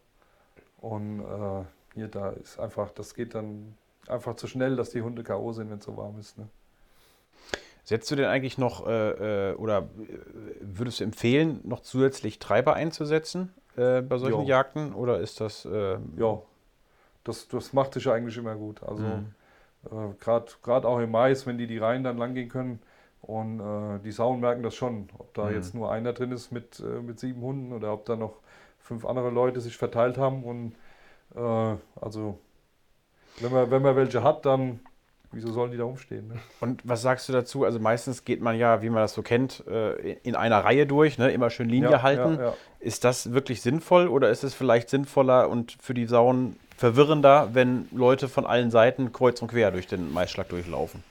[0.80, 1.64] Und äh,
[1.94, 3.76] hier, da ist einfach, das geht dann
[4.08, 5.52] einfach zu schnell, dass die Hunde K.O.
[5.52, 6.38] sind, wenn es so warm ist.
[6.38, 6.48] Ne?
[7.84, 10.18] Setzt du denn eigentlich noch äh, äh, oder äh,
[10.60, 14.46] würdest du empfehlen, noch zusätzlich Treiber einzusetzen äh, bei solchen Jo.
[14.46, 14.94] Jagden?
[14.94, 15.64] Oder ist das.
[15.64, 16.40] Äh, Ja,
[17.24, 18.82] das, das macht sich eigentlich immer gut.
[18.82, 19.34] Also Mhm.
[19.90, 22.80] äh, gerade auch im Mais, wenn die die Reihen dann lang gehen können.
[23.22, 25.54] Und äh, die Sauen merken das schon, ob da Mhm.
[25.54, 28.36] jetzt nur einer drin ist mit, mit sieben Hunden oder ob da noch
[28.80, 30.44] fünf andere Leute sich verteilt haben.
[30.44, 30.74] Und
[31.34, 32.38] äh, also,
[33.40, 34.80] wenn man, wenn man welche hat, dann
[35.32, 36.28] wieso sollen die da rumstehen?
[36.28, 36.34] Ne?
[36.60, 37.64] Und was sagst du dazu?
[37.64, 41.18] Also meistens geht man ja, wie man das so kennt, äh, in einer Reihe durch,
[41.18, 41.30] ne?
[41.30, 42.36] immer schön Linie Ja, halten.
[42.36, 42.54] Ja, ja.
[42.80, 47.88] Ist das wirklich sinnvoll oder ist es vielleicht sinnvoller und für die Sauen verwirrender, wenn
[47.92, 51.04] Leute von allen Seiten kreuz und quer durch den Maisschlag durchlaufen?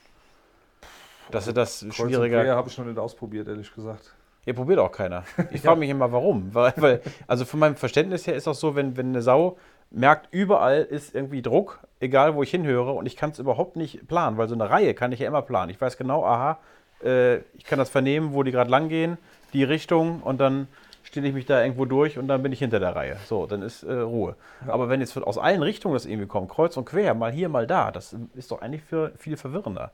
[1.32, 2.40] Dass sie das Kreuz schwieriger.
[2.40, 4.16] und quer habe ich noch nicht ausprobiert, ehrlich gesagt.
[4.50, 5.26] Ja, probiert auch keiner.
[5.52, 6.52] Ich frage mich immer, warum.
[6.56, 9.58] Weil, weil, also von meinem Verständnis her ist auch so, wenn, wenn eine Sau
[9.92, 14.08] merkt, überall ist irgendwie Druck, egal wo ich hinhöre, und ich kann es überhaupt nicht
[14.08, 15.70] planen, weil so eine Reihe kann ich ja immer planen.
[15.70, 16.58] Ich weiß genau, aha,
[17.04, 19.20] äh, ich kann das vernehmen, wo die gerade lang gehen,
[19.54, 20.68] die Richtung, und dann
[21.04, 23.18] stelle ich mich da irgendwo durch und dann bin ich hinter der Reihe.
[23.28, 24.36] So, dann ist äh, Ruhe.
[24.66, 27.68] Aber wenn jetzt aus allen Richtungen das irgendwie kommt, kreuz und quer, mal hier, mal
[27.68, 29.92] da, das ist doch eigentlich für viel verwirrender.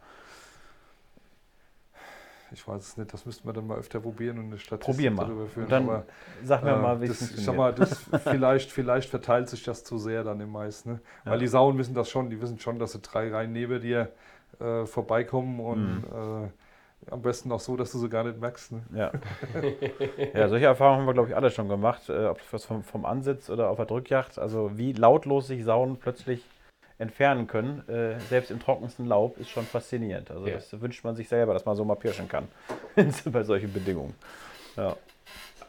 [2.56, 5.14] Ich weiß es nicht, das müssten wir dann mal öfter probieren und eine Statistik Probieren
[5.16, 5.26] mal.
[5.26, 5.66] darüber führen.
[5.66, 6.06] Und dann aber,
[6.43, 7.78] sag mir äh, mal, wie es das, ich funktioniert.
[7.78, 10.86] sag mal, das, vielleicht, vielleicht verteilt sich das zu sehr dann im Mais.
[10.86, 10.99] Ne?
[11.26, 11.32] Ja.
[11.32, 14.12] Weil die Sauen wissen das schon, die wissen schon, dass sie drei Reihen neben dir
[14.60, 16.45] äh, vorbeikommen und Mhm.
[16.47, 18.72] äh, am besten auch so, dass du sie gar nicht merkst.
[18.72, 18.82] Ne?
[18.95, 19.12] Ja.
[20.34, 22.10] ja, solche Erfahrungen haben wir, glaube ich, alle schon gemacht.
[22.10, 24.39] Äh, ob das vom, vom Ansitz oder auf der Drückjagd.
[24.39, 26.43] Also wie lautlos sich Sauen plötzlich
[26.98, 30.32] entfernen können, äh, selbst im trockensten Laub, ist schon faszinierend.
[30.32, 30.56] Also Ja.
[30.56, 32.48] das wünscht man sich selber, dass man so mal pirschen kann
[33.26, 34.16] bei solchen Bedingungen.
[34.78, 34.96] Ja.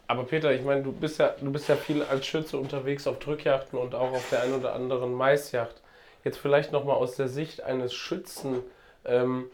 [0.08, 3.18] Aber Peter, ich meine, du bist ja, du bist ja viel als Schütze unterwegs auf
[3.18, 5.82] Drückjachten und auch auf der einen oder anderen Maisjacht.
[6.22, 8.60] Jetzt vielleicht nochmal aus der Sicht eines Schützen.
[9.04, 9.46] Ähm,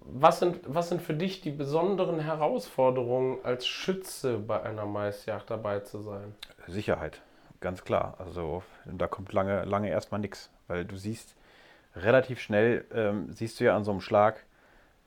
[0.00, 5.80] was, sind, was sind für dich die besonderen Herausforderungen als Schütze bei einer Maisjacht dabei
[5.80, 6.34] zu sein?
[6.66, 7.20] Sicherheit,
[7.60, 8.14] ganz klar.
[8.18, 11.34] Also da kommt lange, lange erstmal nichts, weil du siehst
[11.96, 14.44] relativ schnell, ähm, siehst du ja an so einem Schlag,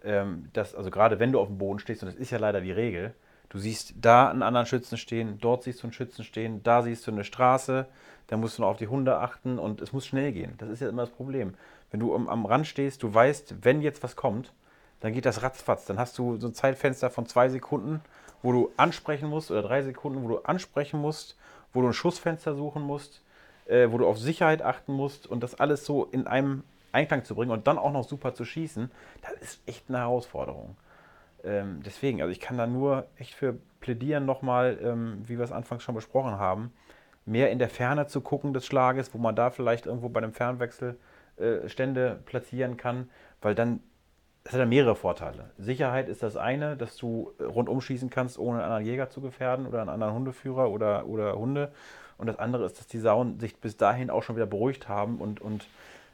[0.03, 2.61] ähm, dass, also gerade wenn du auf dem Boden stehst, und das ist ja leider
[2.61, 3.13] die Regel,
[3.49, 7.05] du siehst da einen anderen Schützen stehen, dort siehst du einen Schützen stehen, da siehst
[7.05, 7.87] du eine Straße,
[8.27, 10.53] da musst du noch auf die Hunde achten und es muss schnell gehen.
[10.57, 11.53] Das ist ja immer das Problem.
[11.91, 14.53] Wenn du am, am Rand stehst, du weißt, wenn jetzt was kommt,
[15.01, 15.85] dann geht das ratzfatz.
[15.85, 18.01] Dann hast du so ein Zeitfenster von zwei Sekunden,
[18.41, 21.35] wo du ansprechen musst, oder drei Sekunden, wo du ansprechen musst,
[21.73, 23.21] wo du ein Schussfenster suchen musst,
[23.65, 27.35] äh, wo du auf Sicherheit achten musst und das alles so in einem Einklang zu
[27.35, 28.91] bringen und dann auch noch super zu schießen,
[29.21, 30.75] das ist echt eine Herausforderung.
[31.43, 35.51] Ähm, deswegen, also ich kann da nur echt für plädieren nochmal, ähm, wie wir es
[35.51, 36.71] anfangs schon besprochen haben,
[37.25, 40.33] mehr in der Ferne zu gucken des Schlages, wo man da vielleicht irgendwo bei einem
[40.33, 40.97] Fernwechsel
[41.37, 43.09] äh, Stände platzieren kann,
[43.41, 43.81] weil dann
[44.43, 45.51] das hat ja mehrere Vorteile.
[45.57, 49.67] Sicherheit ist das eine, dass du rundum schießen kannst, ohne einen anderen Jäger zu gefährden
[49.67, 51.71] oder einen anderen Hundeführer oder, oder Hunde.
[52.17, 55.19] Und das andere ist, dass die Sauen sich bis dahin auch schon wieder beruhigt haben
[55.19, 55.67] und, und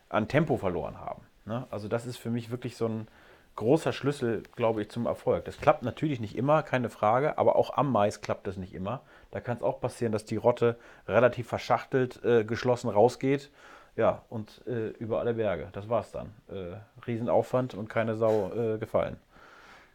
[0.09, 1.21] an Tempo verloren haben.
[1.45, 1.65] Ne?
[1.69, 3.07] Also das ist für mich wirklich so ein
[3.55, 5.45] großer Schlüssel, glaube ich, zum Erfolg.
[5.45, 9.01] Das klappt natürlich nicht immer, keine Frage, aber auch am Mais klappt das nicht immer.
[9.31, 13.49] Da kann es auch passieren, dass die Rotte relativ verschachtelt, äh, geschlossen rausgeht.
[13.97, 15.69] Ja, und äh, über alle Berge.
[15.73, 16.31] Das war's dann.
[16.49, 19.17] Äh, Riesenaufwand und keine Sau äh, gefallen.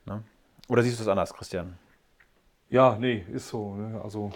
[0.04, 0.24] Ne?
[0.68, 1.78] Oder siehst du das anders, Christian?
[2.68, 3.76] Ja, nee, ist so.
[3.76, 4.00] Ne?
[4.02, 4.32] Also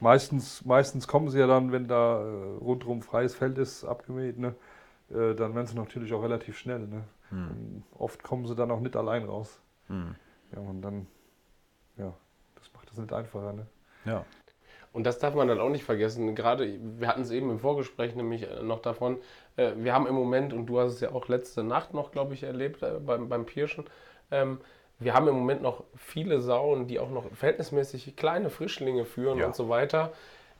[0.00, 4.56] meistens, meistens kommen sie ja dann, wenn da äh, rundherum freies Feld ist, abgemäht, ne?
[5.10, 6.88] äh, dann werden sie natürlich auch relativ schnell.
[6.88, 7.04] Ne?
[7.30, 9.60] Und Oft kommen sie dann auch nicht allein raus.
[9.86, 10.16] Hm.
[10.52, 11.06] Ja, und dann,
[11.96, 12.12] ja,
[12.56, 13.52] das macht das nicht einfacher.
[13.52, 13.66] Ne?
[14.04, 14.24] Ja.
[14.96, 16.34] Und das darf man dann auch nicht vergessen.
[16.34, 19.18] Gerade, wir hatten es eben im Vorgespräch nämlich äh, noch davon,
[19.58, 22.32] äh, wir haben im Moment, und du hast es ja auch letzte Nacht noch, glaube
[22.32, 23.84] ich, erlebt äh, beim, beim Pirschen,
[24.30, 24.58] ähm,
[24.98, 29.44] wir haben im Moment noch viele Sauen, die auch noch verhältnismäßig kleine Frischlinge führen Ja.
[29.44, 30.12] und so weiter.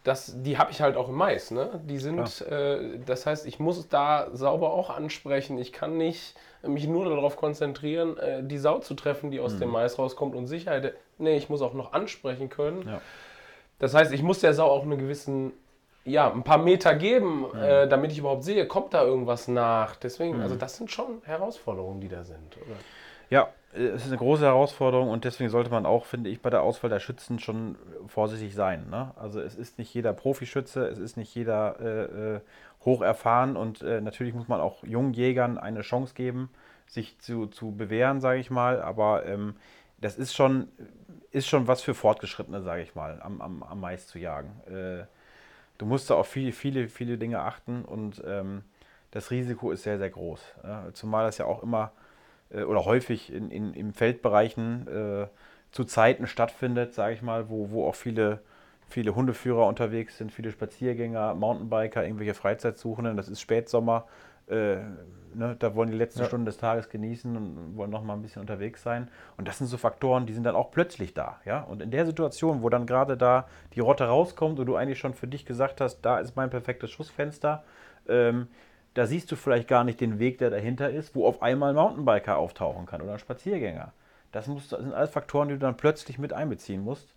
[0.04, 1.50] Das, die habe ich halt auch im Mais.
[1.50, 1.80] Ne?
[1.84, 5.56] Die sind, äh, das heißt, ich muss da sauber auch ansprechen.
[5.56, 9.70] Ich kann nicht mich nur darauf konzentrieren, äh, die Sau zu treffen, die aus dem
[9.70, 10.94] Mais rauskommt und Sicherheit.
[11.16, 12.86] Nee, ich muss auch noch ansprechen können.
[12.86, 13.00] Ja.
[13.78, 15.52] Das heißt, ich muss der Sau auch einen gewissen,
[16.04, 19.96] ja, ein paar Meter geben, äh, damit ich überhaupt sehe, kommt da irgendwas nach.
[19.96, 22.76] Deswegen, also das sind schon Herausforderungen, die da sind, oder?
[23.28, 26.62] Ja, es ist eine große Herausforderung und deswegen sollte man auch, finde ich, bei der
[26.62, 28.88] Auswahl der Schützen schon vorsichtig sein.
[28.90, 29.10] Ne?
[29.16, 32.40] Also es ist nicht jeder Profischütze, es ist nicht jeder äh, äh
[32.84, 36.50] hoch erfahren und äh, natürlich muss man auch jungen Jägern eine Chance geben,
[36.86, 38.80] sich zu, zu bewähren, sage ich mal.
[38.80, 39.56] Aber ähm,
[40.00, 40.68] das ist schon,
[41.36, 44.58] ist schon was für Fortgeschrittene, sage ich mal, am, am, am Mais zu jagen.
[44.66, 45.04] Äh,
[45.76, 48.62] du musst da auf viele, viele, viele Dinge achten und ähm,
[49.10, 50.40] das Risiko ist sehr, sehr groß.
[50.64, 50.88] Ja?
[50.94, 51.92] Zumal das ja auch immer
[52.50, 55.26] äh, oder häufig in, in, in Feldbereichen äh,
[55.72, 58.40] zu Zeiten stattfindet, sage ich mal, wo, wo auch viele,
[58.88, 63.14] viele Hundeführer unterwegs sind, viele Spaziergänger, Mountainbiker, irgendwelche Freizeitsuchenden.
[63.14, 64.06] Das ist Spätsommer.
[64.48, 64.76] Äh,
[65.34, 66.26] ne, da wollen die letzten ja.
[66.26, 69.08] Stunden des Tages genießen und wollen noch mal ein bisschen unterwegs sein.
[69.36, 71.40] Und das sind so Faktoren, die sind dann auch plötzlich da.
[71.44, 71.60] Ja?
[71.62, 75.14] Und in der Situation, wo dann gerade da die Rotte rauskommt und du eigentlich schon
[75.14, 77.64] für dich gesagt hast, da ist mein perfektes Schussfenster,
[78.08, 78.48] ähm,
[78.94, 81.76] da siehst du vielleicht gar nicht den Weg, der dahinter ist, wo auf einmal ein
[81.76, 83.92] Mountainbiker auftauchen kann oder ein Spaziergänger.
[84.32, 87.14] Das, musst, das sind alles Faktoren, die du dann plötzlich mit einbeziehen musst.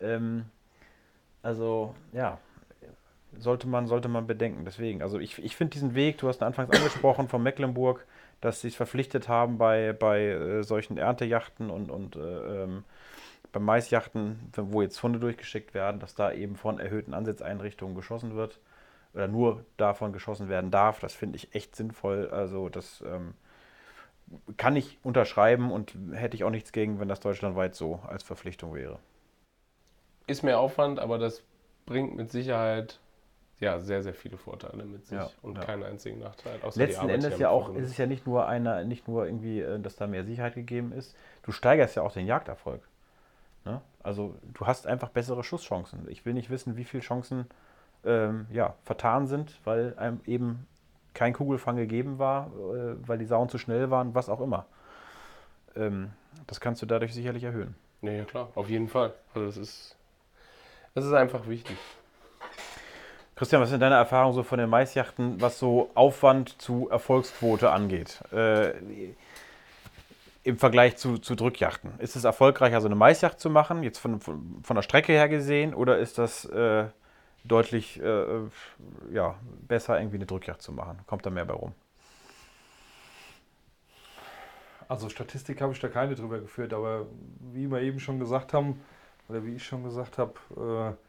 [0.00, 0.44] Ähm,
[1.42, 2.38] also, ja,
[3.38, 4.64] sollte man, sollte man bedenken.
[4.64, 8.06] Deswegen, also ich, ich finde diesen Weg, du hast anfangs angesprochen von Mecklenburg,
[8.40, 12.84] dass sie es verpflichtet haben bei, bei äh, solchen Erntejachten und, und äh, ähm,
[13.52, 18.60] bei Maisjachten, wo jetzt Hunde durchgeschickt werden, dass da eben von erhöhten Ansitzeinrichtungen geschossen wird
[19.14, 21.00] oder nur davon geschossen werden darf.
[21.00, 22.28] Das finde ich echt sinnvoll.
[22.30, 23.34] Also das ähm,
[24.56, 28.74] kann ich unterschreiben und hätte ich auch nichts gegen, wenn das deutschlandweit so als Verpflichtung
[28.74, 28.98] wäre.
[30.26, 31.42] Ist mehr Aufwand, aber das
[31.86, 32.98] bringt mit Sicherheit
[33.58, 35.64] ja, sehr, sehr viele Vorteile mit sich ja, und ja.
[35.64, 36.58] keinen einzigen Nachteil.
[36.74, 39.96] Letzten Endes ja auch, ist es ja nicht nur einer, nicht nur irgendwie, äh, dass
[39.96, 41.16] da mehr Sicherheit gegeben ist.
[41.42, 42.82] Du steigerst ja auch den Jagderfolg.
[43.64, 43.80] Ne?
[44.02, 46.06] Also du hast einfach bessere Schusschancen.
[46.08, 47.46] Ich will nicht wissen, wie viele Chancen
[48.04, 50.66] ähm, ja, vertan sind, weil einem eben
[51.14, 54.66] kein Kugelfang gegeben war, äh, weil die Sauen zu schnell waren, was auch immer.
[55.74, 56.10] Ähm,
[56.46, 57.74] das kannst du dadurch sicherlich erhöhen.
[58.02, 59.14] Ja, ja, klar, auf jeden Fall.
[59.34, 59.96] Also das ist,
[60.94, 61.78] das ist einfach wichtig.
[63.36, 68.22] Christian, was sind deine Erfahrungen so von den Maisjachten, was so Aufwand zu Erfolgsquote angeht?
[68.32, 68.72] Äh,
[70.42, 72.00] Im Vergleich zu, zu Drückjachten.
[72.00, 75.28] Ist es erfolgreicher, so eine Maisjacht zu machen, jetzt von, von, von der Strecke her
[75.28, 76.86] gesehen, oder ist das äh,
[77.44, 78.24] deutlich äh,
[79.12, 79.34] ja,
[79.68, 80.98] besser, irgendwie eine Drückjagd zu machen.
[81.06, 81.74] Kommt da mehr bei rum.
[84.88, 87.04] Also Statistik habe ich da keine drüber geführt, aber
[87.52, 88.82] wie wir eben schon gesagt haben,
[89.28, 91.05] oder wie ich schon gesagt habe, äh,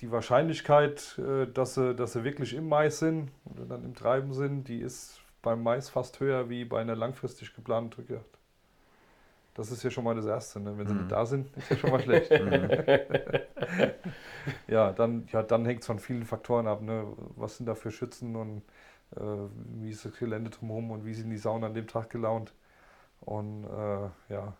[0.00, 4.32] die Wahrscheinlichkeit, äh, dass, sie, dass sie wirklich im Mais sind oder dann im Treiben
[4.32, 8.38] sind, die ist beim Mais fast höher wie bei einer langfristig geplanten Drückjagd.
[9.54, 10.60] Das ist ja schon mal das Erste.
[10.60, 10.78] Ne?
[10.78, 11.00] Wenn sie mhm.
[11.00, 12.30] nicht da sind, ist ja schon mal schlecht.
[12.40, 13.90] Mhm.
[14.68, 16.80] ja, dann, ja, dann hängt es von vielen Faktoren ab.
[16.80, 17.06] Ne?
[17.36, 18.62] Was sind da für Schützen und
[19.16, 19.20] äh,
[19.80, 22.54] wie ist das Gelände drumherum und wie sind die Saunen an dem Tag gelaunt.
[23.20, 24.54] Und äh, ja,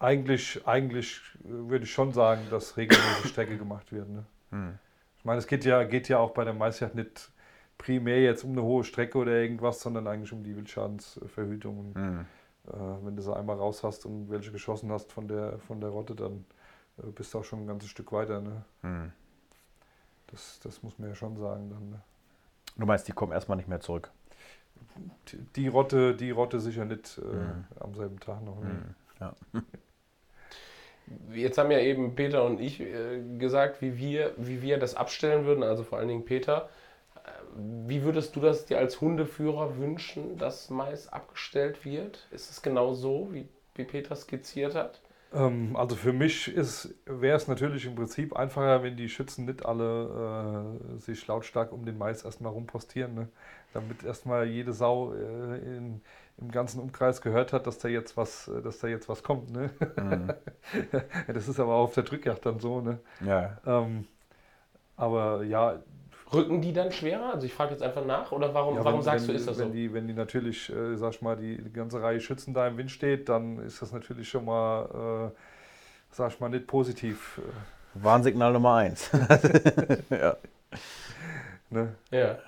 [0.00, 4.08] eigentlich, eigentlich würde ich schon sagen, dass regelmäßig Strecke gemacht wird.
[4.08, 4.24] Ne?
[4.50, 4.78] Mhm.
[5.18, 7.30] Ich meine, es geht ja, geht ja auch bei der Maisjagd nicht
[7.78, 11.78] primär jetzt um eine hohe Strecke oder irgendwas, sondern eigentlich um die Wildschadensverhütung.
[11.78, 12.26] Und, mhm
[12.66, 15.90] äh, wenn du sie einmal raus hast und welche geschossen hast von der, von der
[15.90, 16.44] Rotte, dann
[16.98, 18.40] äh, bist du auch schon ein ganzes Stück weiter.
[18.40, 18.64] Ne?
[18.82, 19.12] Hm.
[20.28, 21.90] Das, das muss man ja schon sagen dann.
[21.90, 22.00] Ne?
[22.76, 24.10] Du meinst, die kommen erstmal nicht mehr zurück?
[25.28, 27.64] Die, die Rotte, die Rotte sicher nicht äh, hm.
[27.80, 28.60] am selben Tag noch.
[28.60, 28.70] Ne?
[28.70, 28.94] Hm.
[29.20, 29.34] Ja.
[31.32, 35.44] Jetzt haben ja eben Peter und ich äh, gesagt, wie wir, wie wir das abstellen
[35.44, 36.68] würden, also vor allen Dingen Peter.
[37.56, 42.26] Wie würdest du das dir als Hundeführer wünschen, dass Mais abgestellt wird?
[42.30, 45.00] Ist es genau so, wie, wie Peter skizziert hat?
[45.32, 50.76] Ähm, also für mich wäre es natürlich im Prinzip einfacher, wenn die Schützen nicht alle
[50.96, 53.28] äh, sich lautstark um den Mais erstmal rumpostieren, ne?
[53.72, 56.02] damit erstmal jede Sau äh, in,
[56.40, 59.50] im ganzen Umkreis gehört hat, dass da jetzt was, dass da jetzt was kommt.
[59.50, 59.70] Ne?
[59.96, 60.32] Mhm.
[61.32, 62.80] das ist aber auch auf der Drückjagd dann so.
[62.80, 62.98] Ne?
[63.24, 63.58] Ja.
[63.66, 64.06] Ähm,
[64.96, 65.80] aber ja,
[66.32, 67.34] Rücken die dann schwerer?
[67.34, 68.30] Also ich frage jetzt einfach nach.
[68.32, 69.74] Oder warum, ja, warum sagst wenn, du, ist das wenn so?
[69.74, 72.76] Die, wenn die natürlich, äh, sag ich mal, die, die, ganze Reihe Schützen da im
[72.76, 75.36] Wind steht, dann ist das natürlich schon mal, äh,
[76.12, 77.40] sag ich mal, nicht positiv.
[77.94, 79.10] Warnsignal Nummer eins.
[80.10, 80.36] ja.
[81.70, 81.94] Ne?
[82.12, 82.26] ja.
[82.28, 82.42] Also,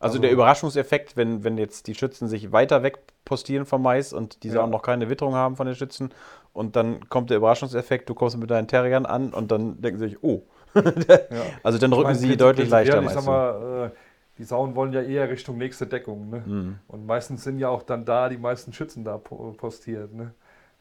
[0.00, 4.42] also, der Überraschungseffekt, wenn, wenn jetzt die Schützen sich weiter weg postieren vom Mais und
[4.42, 4.62] diese ja.
[4.62, 6.12] auch noch keine Witterung haben von den Schützen
[6.52, 10.08] und dann kommt der Überraschungseffekt, du kommst mit deinen Terriern an und dann denken sie
[10.08, 10.42] sich, oh,
[11.62, 13.02] also dann rücken meine, sie deutlich leichter.
[13.02, 13.96] Ich sag mal, äh,
[14.38, 16.30] die Sauen wollen ja eher Richtung nächste Deckung.
[16.30, 16.42] Ne?
[16.44, 16.78] Mhm.
[16.88, 20.14] Und meistens sind ja auch dann da die meisten Schützen da postiert.
[20.14, 20.32] Ne?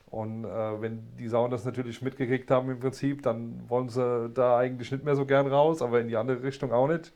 [0.09, 4.57] Und äh, wenn die Sauen das natürlich mitgekriegt haben im Prinzip, dann wollen sie da
[4.57, 7.13] eigentlich nicht mehr so gern raus, aber in die andere Richtung auch nicht.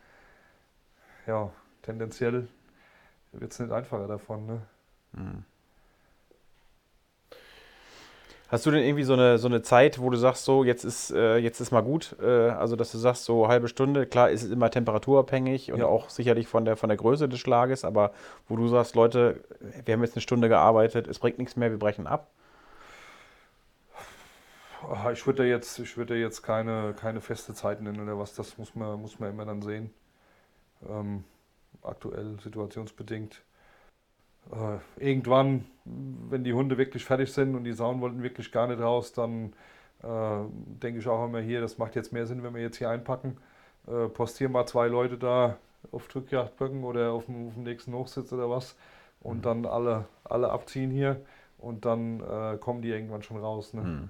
[1.28, 1.50] Ja,
[1.82, 2.48] tendenziell
[3.32, 4.46] wird es nicht einfacher davon.
[4.46, 4.62] Ne?
[8.48, 11.12] Hast du denn irgendwie so eine, so eine Zeit, wo du sagst, so jetzt ist,
[11.12, 12.16] äh, jetzt ist mal gut?
[12.22, 15.88] Äh, also, dass du sagst, so halbe Stunde, klar, ist es immer temperaturabhängig und Ja.
[15.88, 18.12] auch sicherlich von der, von der Größe des Schlages, aber
[18.48, 19.42] wo du sagst, Leute,
[19.84, 22.30] wir haben jetzt eine Stunde gearbeitet, es bringt nichts mehr, wir brechen ab.
[24.88, 28.60] Ah, Ich würde jetzt, ich würde jetzt keine, keine feste Zeit nennen oder was, das
[28.60, 29.92] muss man, muss man immer dann sehen.
[30.88, 31.24] Ähm,
[31.82, 33.42] aktuell situationsbedingt.
[34.52, 38.80] Äh, irgendwann, wenn die Hunde wirklich fertig sind und die Sauen wollten wirklich gar nicht
[38.80, 39.54] raus, dann
[40.04, 40.44] äh,
[40.82, 43.38] denke ich auch immer hier, das macht jetzt mehr Sinn, wenn wir jetzt hier einpacken.
[43.88, 45.58] Äh, postieren mal zwei Leute da
[45.92, 48.76] auf Drückjagdböcken oder auf dem, auf dem nächsten Hochsitz oder was
[49.22, 51.22] und dann alle, alle abziehen hier
[51.58, 53.74] und dann äh, kommen die irgendwann schon raus.
[53.74, 53.84] Ne?
[53.84, 54.10] Hm.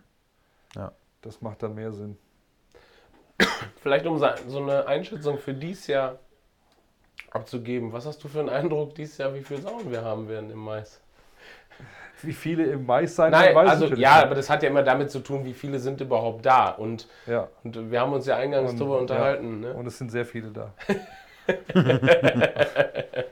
[1.26, 2.18] Das macht dann mehr Sinn.
[3.82, 6.20] Vielleicht um so so eine Einschätzung für dieses Jahr
[7.36, 7.94] abzugeben.
[7.94, 10.60] Was hast du für einen Eindruck dieses Jahr, wie viele Sauen wir haben werden im
[10.60, 11.02] Mais?
[12.22, 14.70] Wie viele im Mais sein Nein, weiß ich also natürlich ja, aber das hat ja
[14.70, 16.70] immer damit zu tun, wie viele sind überhaupt da.
[16.70, 17.50] Und, ja.
[17.64, 19.60] und wir haben uns ja eingangs Und- darüber unterhalten.
[19.60, 19.74] Ne?
[19.74, 20.74] Und es sind sehr viele da.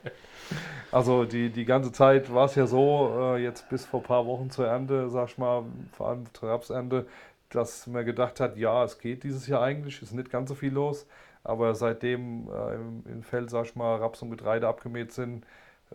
[0.92, 4.26] also die, die ganze Zeit war es ja so, äh, jetzt bis vor ein paar
[4.28, 7.08] Wochen zur Ernte, sag ich mal, vor allem zur Rapsernte,
[7.50, 10.74] dass man gedacht hat, ja, es geht dieses Jahr eigentlich, ist nicht ganz so viel
[10.74, 11.08] los.
[11.44, 15.46] Aber seitdem äh, im, im Feld, sag ich mal, Raps und Getreide abgemäht sind,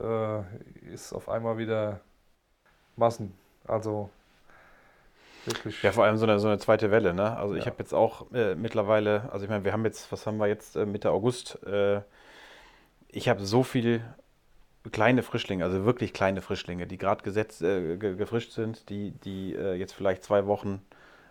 [0.01, 0.43] äh,
[0.93, 2.01] ist auf einmal wieder
[2.97, 3.35] Massen.
[3.67, 4.11] Also
[5.45, 5.83] wirklich.
[5.83, 7.37] Ja, vor allem so eine, so eine zweite Welle, ne?
[7.37, 7.71] Also ich Ja.
[7.71, 10.77] habe jetzt auch äh, mittlerweile, also ich meine, wir haben jetzt, was haben wir jetzt,
[10.77, 12.03] äh, Mitte August, äh,
[13.09, 14.03] ich habe so viel
[14.93, 19.55] kleine Frischlinge, also wirklich kleine Frischlinge, die gerade gesetzt, äh, ge gefrischt sind, die, die
[19.55, 20.83] äh, jetzt vielleicht zwei Wochen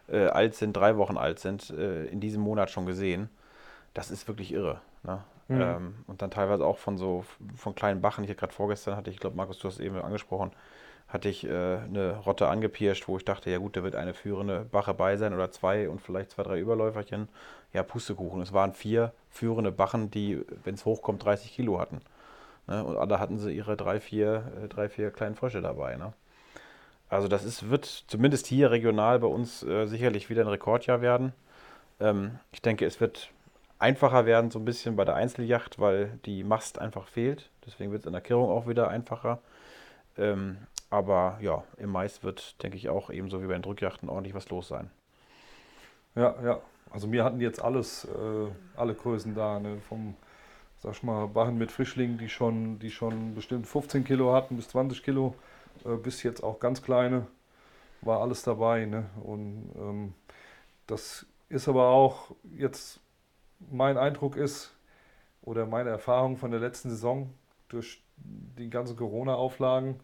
[0.10, 3.30] äh, alt sind, drei Wochen alt sind, äh, in diesem Monat schon gesehen.
[3.94, 4.82] Das ist wirklich irre.
[5.04, 5.24] Ne?
[5.48, 5.62] Mhm.
[5.62, 7.24] Ähm, und dann teilweise auch von so
[7.56, 8.24] von kleinen Bachen.
[8.24, 10.52] Ich hatte gerade vorgestern hatte ich, ich glaube, Markus, du hast es eben angesprochen,
[11.08, 14.66] hatte ich äh, eine Rotte angepirscht, wo ich dachte, ja gut, da wird eine führende
[14.66, 17.30] Bache bei sein oder zwei und vielleicht zwei, drei Überläuferchen.
[17.74, 18.42] Ja, Pustekuchen.
[18.42, 22.02] Es waren vier führende Bachen, die, wenn es hochkommt, 30 Kilo hatten.
[22.68, 22.84] Ne?
[22.84, 25.96] Und alle hatten sie ihre drei, vier, äh, drei, vier kleinen Frösche dabei.
[25.96, 26.14] Ne?
[27.10, 31.34] Also das ist, wird zumindest hier regional bei uns äh, sicherlich wieder ein Rekordjahr werden.
[32.00, 33.30] Ähm, ich denke, es wird
[33.80, 37.50] einfacher werden, so ein bisschen bei der Einzeljacht, weil die Mast einfach fehlt.
[37.66, 39.40] Deswegen wird es in der Kehrung auch wieder einfacher.
[40.18, 40.58] Ähm,
[40.90, 44.50] aber ja, im Mais wird, denke ich, auch ebenso wie bei den Drückjachten ordentlich was
[44.50, 44.90] los sein.
[46.16, 46.62] Ja, ja.
[46.90, 48.48] Also wir hatten jetzt alles, äh,
[48.78, 49.78] alle Größen da, ne?
[49.90, 50.16] vom,
[50.78, 54.70] sag ich mal, Bachen mit Frischlingen, die schon, die schon bestimmt 15 Kilo hatten bis
[54.70, 55.36] 20 Kilo,
[55.84, 57.28] äh, bis jetzt auch ganz kleine,
[58.02, 58.86] war alles dabei.
[58.86, 59.06] Ne?
[59.22, 60.14] Und ähm,
[60.88, 63.02] das ist aber auch jetzt,
[63.72, 64.74] mein Eindruck ist,
[65.42, 67.34] oder meine Erfahrung von der letzten Saison,
[67.70, 70.00] durch die ganzen Corona-Auflagen,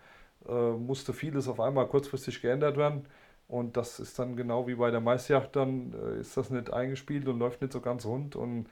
[0.47, 3.05] äh, musste vieles auf einmal kurzfristig geändert werden.
[3.47, 7.27] Und das ist dann genau wie bei der Maisjacht, dann äh, ist das nicht eingespielt
[7.27, 8.35] und läuft nicht so ganz rund.
[8.35, 8.67] Und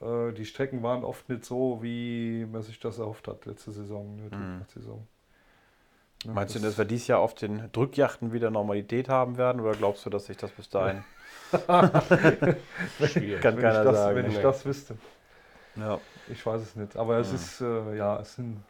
[0.00, 4.16] äh, die Strecken waren oft nicht so, wie man sich das erhofft hat letzte Saison.
[4.16, 4.64] Ne, Mhm.
[4.72, 5.06] Saison.
[6.24, 9.72] Ja, Meinst du, dass wir dieses Jahr auf den Drückjachten wieder Normalität haben werden oder
[9.72, 11.04] glaubst du, dass sich das bis dahin
[13.06, 13.40] Schwierig.
[13.42, 14.16] kann wenn keiner ich das, sagen?
[14.16, 14.42] Wenn ich Nee.
[14.42, 14.96] das wüsste.
[15.76, 16.00] Ja.
[16.28, 16.96] Ich weiß es nicht.
[16.96, 17.34] Aber es Ja.
[17.34, 18.62] ist, äh, ja, es sind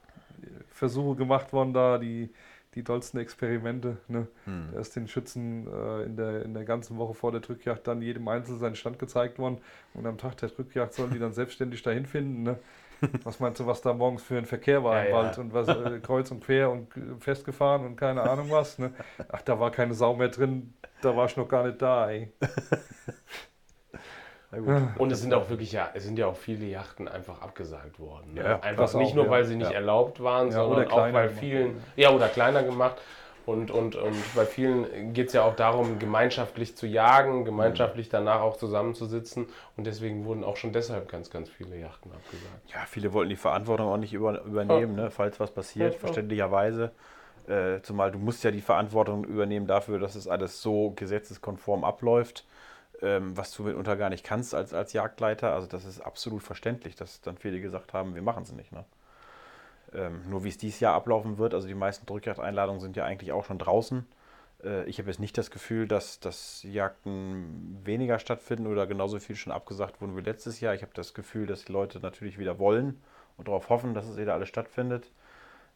[0.70, 2.30] Versuche gemacht worden da, die,
[2.74, 3.98] die dollsten Experimente.
[4.08, 4.26] Ne?
[4.44, 4.68] Hm.
[4.72, 8.02] Da ist den Schützen äh, in, der, in der ganzen Woche vor der Drückjagd dann
[8.02, 9.58] jedem Einzelnen seinen Stand gezeigt worden.
[9.94, 12.42] Und am Tag der Drückjagd sollen die dann selbstständig dahin finden.
[12.42, 12.58] Ne?
[13.24, 15.16] Was meinst du, was da morgens für ein Verkehr war Ja, im ja.
[15.16, 16.88] Wald und was äh, kreuz und quer und
[17.20, 18.78] festgefahren und keine Ahnung was.
[18.78, 18.92] Ne?
[19.30, 22.32] Ach, da war keine Sau mehr drin, da war ich noch gar nicht da, ey.
[24.50, 24.98] Na gut.
[24.98, 28.34] Und es sind auch wirklich ja, es sind ja auch viele Yachten einfach abgesagt worden.
[28.34, 28.42] Ne?
[28.42, 29.30] Ja, einfach nicht auch, nur, ja.
[29.30, 29.76] weil sie nicht Ja.
[29.76, 31.40] erlaubt waren, Ja, sondern auch weil gemacht.
[31.40, 32.96] vielen, ja oder kleiner gemacht.
[33.46, 38.40] Und, und, und bei vielen geht es ja auch darum, gemeinschaftlich zu jagen, gemeinschaftlich danach
[38.40, 39.46] auch zusammenzusitzen.
[39.76, 42.72] Und deswegen wurden auch schon deshalb ganz, ganz viele Yachten abgesagt.
[42.72, 46.92] Ja, viele wollten die Verantwortung auch nicht über, übernehmen, ne, falls was passiert, verständlicherweise.
[47.46, 52.46] Äh, zumal du musst ja die Verantwortung übernehmen dafür, dass es alles so gesetzeskonform abläuft,
[53.02, 55.52] ähm, was du mitunter gar nicht kannst als, als Jagdleiter.
[55.52, 58.72] Also das ist absolut verständlich, dass dann viele gesagt haben, wir machen es nicht.
[58.72, 58.86] Ne?
[59.94, 63.32] Ähm, nur wie es dieses Jahr ablaufen wird, also die meisten Drückjagdeinladungen sind ja eigentlich
[63.32, 64.06] auch schon draußen.
[64.64, 69.36] Äh, ich habe jetzt nicht das Gefühl, dass, dass Jagden weniger stattfinden oder genauso viel
[69.36, 70.74] schon abgesagt wurden wie letztes Jahr.
[70.74, 73.00] Ich habe das Gefühl, dass die Leute natürlich wieder wollen
[73.36, 75.10] und darauf hoffen, dass es wieder alles stattfindet.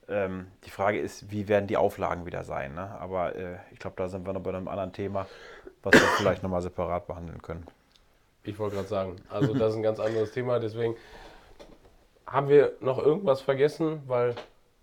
[0.09, 2.75] Ähm, die Frage ist, wie werden die Auflagen wieder sein?
[2.75, 2.91] Ne?
[2.99, 5.27] Aber äh, ich glaube, da sind wir noch bei einem anderen Thema,
[5.83, 7.67] was wir vielleicht nochmal separat behandeln können.
[8.43, 10.59] Ich wollte gerade sagen, also das ist ein ganz anderes Thema.
[10.59, 10.97] Deswegen
[12.31, 14.35] haben wir noch irgendwas vergessen, weil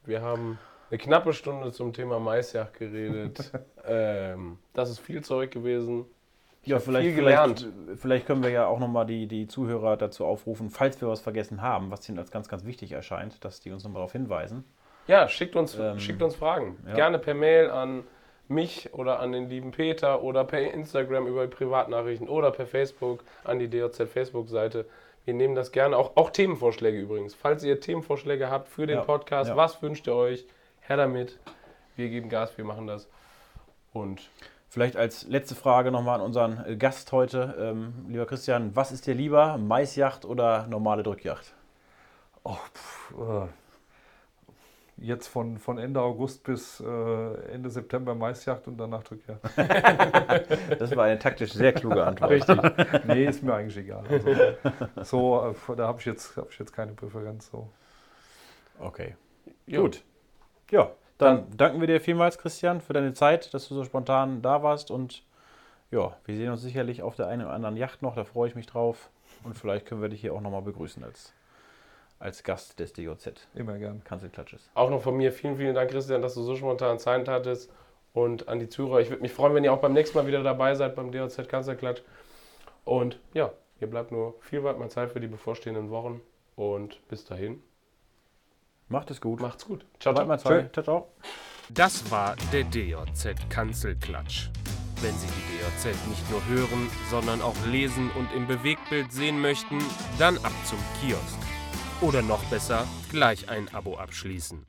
[0.05, 0.57] wir haben
[0.89, 3.51] eine knappe Stunde zum Thema Maisjagd geredet.
[3.87, 6.05] ähm, das ist viel Zeug gewesen.
[6.63, 7.59] Ich Ja, vielleicht, viel gelernt.
[7.85, 11.21] vielleicht, vielleicht können wir ja auch nochmal die, die Zuhörer dazu aufrufen, falls wir was
[11.21, 14.63] vergessen haben, was ihnen als ganz, ganz wichtig erscheint, dass die uns nochmal darauf hinweisen.
[15.07, 16.77] Ja, schickt uns, Ähm, schickt uns Fragen.
[16.87, 16.95] ja.
[16.95, 18.03] Gerne per Mail an
[18.47, 23.59] mich oder an den lieben Peter oder per Instagram über Privatnachrichten oder per Facebook an
[23.59, 24.85] die DOZ Facebook-Seite.
[25.25, 25.97] Wir nehmen das gerne.
[25.97, 27.33] Auch, auch Themenvorschläge übrigens.
[27.33, 29.57] Falls ihr Themenvorschläge habt für den Ja, Podcast, ja.
[29.57, 30.45] was wünscht ihr euch?
[30.81, 31.39] Her damit.
[31.95, 33.07] Wir geben Gas, wir machen das.
[33.93, 34.29] Und
[34.75, 37.55] Vielleicht als letzte Frage nochmal an unseren äh, Gast heute.
[37.57, 41.53] Ähm, lieber Christian, was ist dir lieber, Maisjacht oder normale Drückjacht?
[42.43, 43.47] Oh, pff, äh,
[44.97, 49.41] jetzt von, von Ende August bis äh, Ende September Maisjagd und danach Drückjagd.
[50.79, 52.31] Das war eine taktisch sehr kluge Antwort.
[52.31, 52.59] richtig.
[53.05, 54.03] nee, ist mir eigentlich egal.
[54.95, 57.49] Also, so, äh, da habe ich, jetzt- hab ich jetzt keine Präferenz.
[57.51, 57.69] So.
[58.79, 59.15] Okay,
[59.67, 59.81] Ja.
[59.81, 60.03] gut.
[60.71, 64.63] Ja, dann danken wir dir vielmals, Christian, für deine Zeit, dass du so spontan da
[64.63, 64.91] warst.
[64.91, 65.23] Und
[65.91, 68.55] ja, wir sehen uns sicherlich auf der einen oder anderen Yacht noch, da freue ich
[68.55, 69.09] mich drauf.
[69.43, 71.33] Und vielleicht können wir dich hier auch nochmal begrüßen als,
[72.19, 74.03] als Gast des DOZ Immer gern.
[74.03, 74.69] Kanzelklatsches.
[74.73, 77.71] Auch noch von mir vielen, vielen Dank, Christian, dass du so spontan Zeit hattest.
[78.13, 80.41] Und an die Zuhörer, ich würde mich freuen, wenn ihr auch beim nächsten Mal wieder
[80.41, 82.01] dabei seid beim DOZ Kanzlerklatsch.
[82.85, 86.21] Und ja, hier bleibt nur viel weit mal Zeit für die bevorstehenden Wochen.
[86.55, 87.61] Und bis dahin,
[88.87, 89.41] Macht es gut.
[89.41, 89.83] macht's gut.
[89.99, 90.27] Ciao, Bald ciao.
[90.27, 90.69] mal zwei.
[90.71, 91.07] Ciao, ciao.
[91.69, 94.49] Das war der DJZ Kanzelklatsch.
[95.01, 99.79] Wenn Sie die DJZ nicht nur hören, sondern auch lesen und im Bewegtbild sehen möchten,
[100.19, 101.39] dann ab zum Kiosk.
[102.01, 104.65] Oder noch besser, gleich ein Abo abschließen.